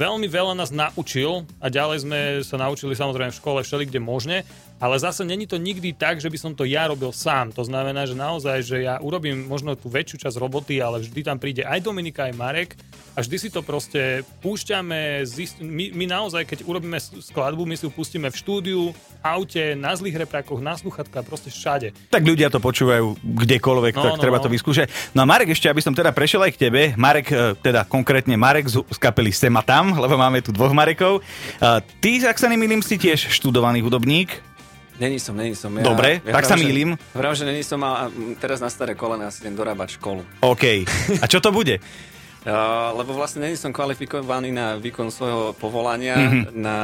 Veľmi 0.00 0.32
veľa 0.32 0.56
nás 0.56 0.72
naučil 0.72 1.44
a 1.60 1.68
ďalej 1.68 2.08
sme 2.08 2.20
sa 2.40 2.56
naučili 2.56 2.96
samozrejme 2.96 3.36
v 3.36 3.40
škole 3.40 3.60
všeli, 3.60 3.92
kde 3.92 4.00
možne, 4.00 4.48
ale 4.76 5.00
zase 5.00 5.24
není 5.24 5.48
to 5.48 5.56
nikdy 5.56 5.92
tak, 5.96 6.20
že 6.20 6.28
by 6.28 6.38
som 6.38 6.52
to 6.52 6.68
ja 6.68 6.86
robil 6.88 7.08
sám. 7.12 7.52
To 7.56 7.64
znamená, 7.64 8.04
že 8.04 8.12
naozaj, 8.12 8.58
že 8.60 8.76
ja 8.84 9.00
urobím 9.00 9.48
možno 9.48 9.72
tú 9.72 9.88
väčšiu 9.88 10.28
časť 10.28 10.36
roboty, 10.36 10.80
ale 10.80 11.00
vždy 11.00 11.20
tam 11.24 11.40
príde 11.40 11.64
aj 11.64 11.80
Dominika, 11.80 12.28
aj 12.28 12.34
Marek 12.36 12.70
a 13.16 13.24
vždy 13.24 13.36
si 13.36 13.48
to 13.48 13.64
proste 13.64 14.20
púšťame, 14.44 15.24
zist... 15.24 15.56
my, 15.64 15.96
my 15.96 16.04
naozaj, 16.04 16.44
keď 16.44 16.68
urobíme 16.68 17.00
skladbu, 17.00 17.64
my 17.64 17.72
si 17.72 17.88
ju 17.88 17.90
pustíme 17.92 18.28
v 18.28 18.36
štúdiu, 18.36 18.82
aute, 19.24 19.72
na 19.72 19.96
zlých 19.96 20.20
reprákoch, 20.28 20.60
na 20.60 20.76
sluchatkách, 20.76 21.24
proste 21.24 21.48
všade. 21.48 21.96
Tak 22.12 22.22
ľudia 22.22 22.52
to 22.52 22.60
počúvajú 22.60 23.16
kdekoľvek, 23.24 23.94
No, 23.96 24.02
tak 24.04 24.12
no, 24.18 24.22
treba 24.22 24.38
no. 24.38 24.44
to 24.44 24.52
vyskúšať. 24.52 25.16
No 25.16 25.24
a 25.24 25.26
Marek, 25.26 25.56
ešte 25.56 25.72
aby 25.72 25.80
som 25.80 25.96
teda 25.96 26.12
prešiel 26.12 26.44
aj 26.44 26.52
k 26.52 26.68
tebe. 26.68 26.92
Marek, 27.00 27.32
e, 27.32 27.56
teda 27.56 27.88
konkrétne 27.88 28.36
Marek 28.36 28.68
z, 28.68 28.84
z 28.84 28.98
kapely 29.00 29.32
Sema 29.32 29.64
tam, 29.64 29.96
lebo 29.96 30.20
máme 30.20 30.44
tu 30.44 30.52
dvoch 30.52 30.76
Marekov. 30.76 31.24
A 31.64 31.80
ty, 31.80 32.20
ak 32.20 32.36
sa 32.36 32.52
nemýlim, 32.52 32.84
si 32.84 33.00
tiež 33.00 33.32
študovaný 33.32 33.80
hudobník. 33.80 34.55
Není 34.96 35.20
som, 35.20 35.36
není 35.36 35.52
som. 35.52 35.68
Ja, 35.76 35.84
Dobre, 35.84 36.24
tak 36.24 36.48
sa 36.48 36.56
mýlim. 36.56 36.96
Vrám, 37.12 37.36
že 37.36 37.44
není 37.44 37.60
som 37.60 37.84
a 37.84 38.08
teraz 38.40 38.64
na 38.64 38.72
staré 38.72 38.96
kolena 38.96 39.28
si 39.28 39.44
idem 39.44 39.52
dorábať 39.52 40.00
školu. 40.00 40.24
OK. 40.40 40.88
A 41.20 41.26
čo 41.28 41.44
to 41.44 41.52
bude? 41.52 41.76
Uh, 42.46 42.94
lebo 42.94 43.10
vlastne 43.10 43.42
není 43.42 43.58
som 43.58 43.74
kvalifikovaný 43.74 44.54
na 44.54 44.78
výkon 44.78 45.10
svojho 45.10 45.50
povolania 45.58 46.14
Mhm. 46.14 46.22
mm-hmm. 46.22 46.54
na 46.54 46.78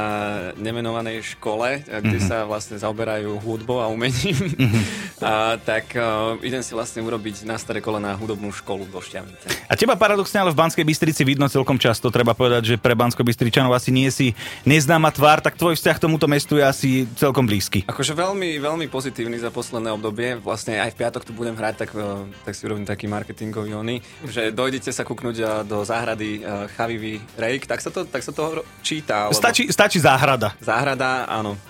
nemenovanej 0.58 1.38
škole, 1.38 1.86
kde 1.86 2.18
mm-hmm. 2.18 2.26
sa 2.26 2.42
vlastne 2.42 2.76
zaoberajú 2.82 3.38
hudbou 3.38 3.78
a 3.78 3.86
umením. 3.86 4.34
Mhm. 4.34 4.50
Mm-hmm. 4.62 4.84
uh, 5.22 5.54
tak 5.62 5.90
uh, 5.98 6.38
idem 6.42 6.62
si 6.62 6.70
vlastne 6.74 7.02
urobiť 7.02 7.46
na 7.46 7.58
staré 7.58 7.82
kolená 7.82 8.14
hudobnú 8.14 8.54
školu 8.54 8.86
do 8.86 9.02
Šťavnice. 9.02 9.50
A 9.66 9.74
teba 9.74 9.98
paradoxne 9.98 10.38
ale 10.38 10.54
v 10.54 10.58
Banskej 10.58 10.86
Bystrici 10.86 11.22
vidno 11.26 11.50
celkom 11.50 11.78
často. 11.78 12.10
Treba 12.14 12.34
povedať, 12.34 12.74
že 12.74 12.76
pre 12.78 12.94
Bansko 12.94 13.26
Bystričanov 13.26 13.74
asi 13.74 13.90
nie 13.90 14.06
si 14.10 14.34
neznáma 14.62 15.10
tvár, 15.10 15.42
tak 15.42 15.58
tvoj 15.58 15.74
vzťah 15.78 15.96
k 15.98 16.04
tomuto 16.04 16.30
mestu 16.30 16.58
je 16.58 16.64
asi 16.64 16.90
celkom 17.18 17.42
blízky. 17.46 17.82
Akože 17.90 18.14
veľmi, 18.14 18.58
veľmi 18.62 18.86
pozitívny 18.86 19.38
za 19.42 19.50
posledné 19.50 19.90
obdobie. 19.90 20.38
Vlastne 20.38 20.78
aj 20.78 20.94
v 20.94 20.98
piatok 21.02 21.22
tu 21.26 21.34
budem 21.34 21.54
hrať, 21.58 21.74
tak, 21.86 21.90
tak 22.46 22.52
si 22.54 22.62
urobím 22.66 22.86
taký 22.86 23.10
marketingový 23.10 23.74
ony, 23.74 23.98
že 24.26 24.54
dojdete 24.54 24.94
sa 24.94 25.02
kúknúť 25.02 25.36
uh, 25.42 25.51
do 25.60 25.84
záhrady 25.84 26.40
uh, 26.40 26.64
Chavivý 26.72 27.20
rejk, 27.36 27.68
tak 27.68 27.84
sa 27.84 27.92
to, 27.92 28.08
tak 28.08 28.24
sa 28.24 28.32
to 28.32 28.64
číta. 28.80 29.28
Lebo... 29.28 29.36
Stačí, 29.36 29.68
stačí 29.68 30.00
záhrada. 30.00 30.56
Záhrada, 30.64 31.28
áno. 31.28 31.60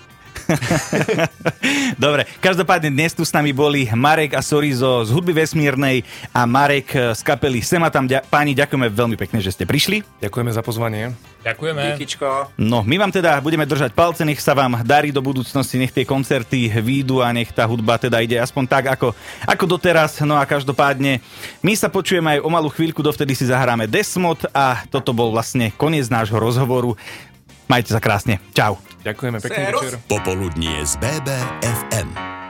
Dobre, 2.03 2.27
každopádne 2.43 2.91
dnes 2.91 3.15
tu 3.15 3.23
s 3.23 3.31
nami 3.31 3.55
boli 3.55 3.87
Marek 3.93 4.35
a 4.35 4.41
Sorizo 4.43 5.03
z 5.05 5.09
hudby 5.13 5.33
vesmírnej 5.33 6.03
a 6.35 6.43
Marek 6.43 6.87
eh, 6.95 7.11
z 7.15 7.21
kapely 7.23 7.63
Sema 7.63 7.89
tam. 7.89 8.05
Ďa- 8.05 8.25
páni, 8.27 8.55
ďakujeme 8.57 8.87
veľmi 8.91 9.15
pekne, 9.19 9.39
že 9.39 9.53
ste 9.55 9.63
prišli. 9.63 10.03
Ďakujeme 10.19 10.51
za 10.51 10.61
pozvanie. 10.65 11.13
Ďakujeme. 11.43 11.99
Díkičko. 11.99 12.55
No, 12.55 12.87
my 12.87 12.95
vám 12.95 13.11
teda 13.11 13.35
budeme 13.43 13.67
držať 13.67 13.91
palce, 13.91 14.23
nech 14.23 14.39
sa 14.39 14.55
vám 14.55 14.79
darí 14.87 15.11
do 15.11 15.19
budúcnosti, 15.19 15.75
nech 15.75 15.91
tie 15.91 16.07
koncerty 16.07 16.71
výjdu 16.79 17.19
a 17.19 17.35
nech 17.35 17.51
tá 17.51 17.67
hudba 17.67 17.99
teda 17.99 18.23
ide 18.23 18.39
aspoň 18.39 18.63
tak, 18.63 18.85
ako, 18.95 19.11
ako 19.43 19.63
doteraz. 19.67 20.23
No 20.23 20.39
a 20.39 20.47
každopádne, 20.47 21.19
my 21.59 21.73
sa 21.75 21.91
počujeme 21.91 22.39
aj 22.39 22.43
o 22.47 22.49
malú 22.49 22.71
chvíľku, 22.71 23.03
dovtedy 23.03 23.35
si 23.35 23.43
zahráme 23.43 23.91
Desmod 23.91 24.47
a 24.55 24.87
toto 24.87 25.11
bol 25.11 25.35
vlastne 25.35 25.75
koniec 25.75 26.07
nášho 26.07 26.39
rozhovoru. 26.39 26.95
Majte 27.67 27.91
sa 27.91 27.99
krásne. 27.99 28.39
Čau. 28.55 28.92
Ďakujeme, 29.03 29.37
pekný 29.43 29.63
Serus. 29.67 29.81
večer. 29.83 29.93
Popoludnie 30.07 30.75
z 30.87 30.95
BBFM. 30.95 32.42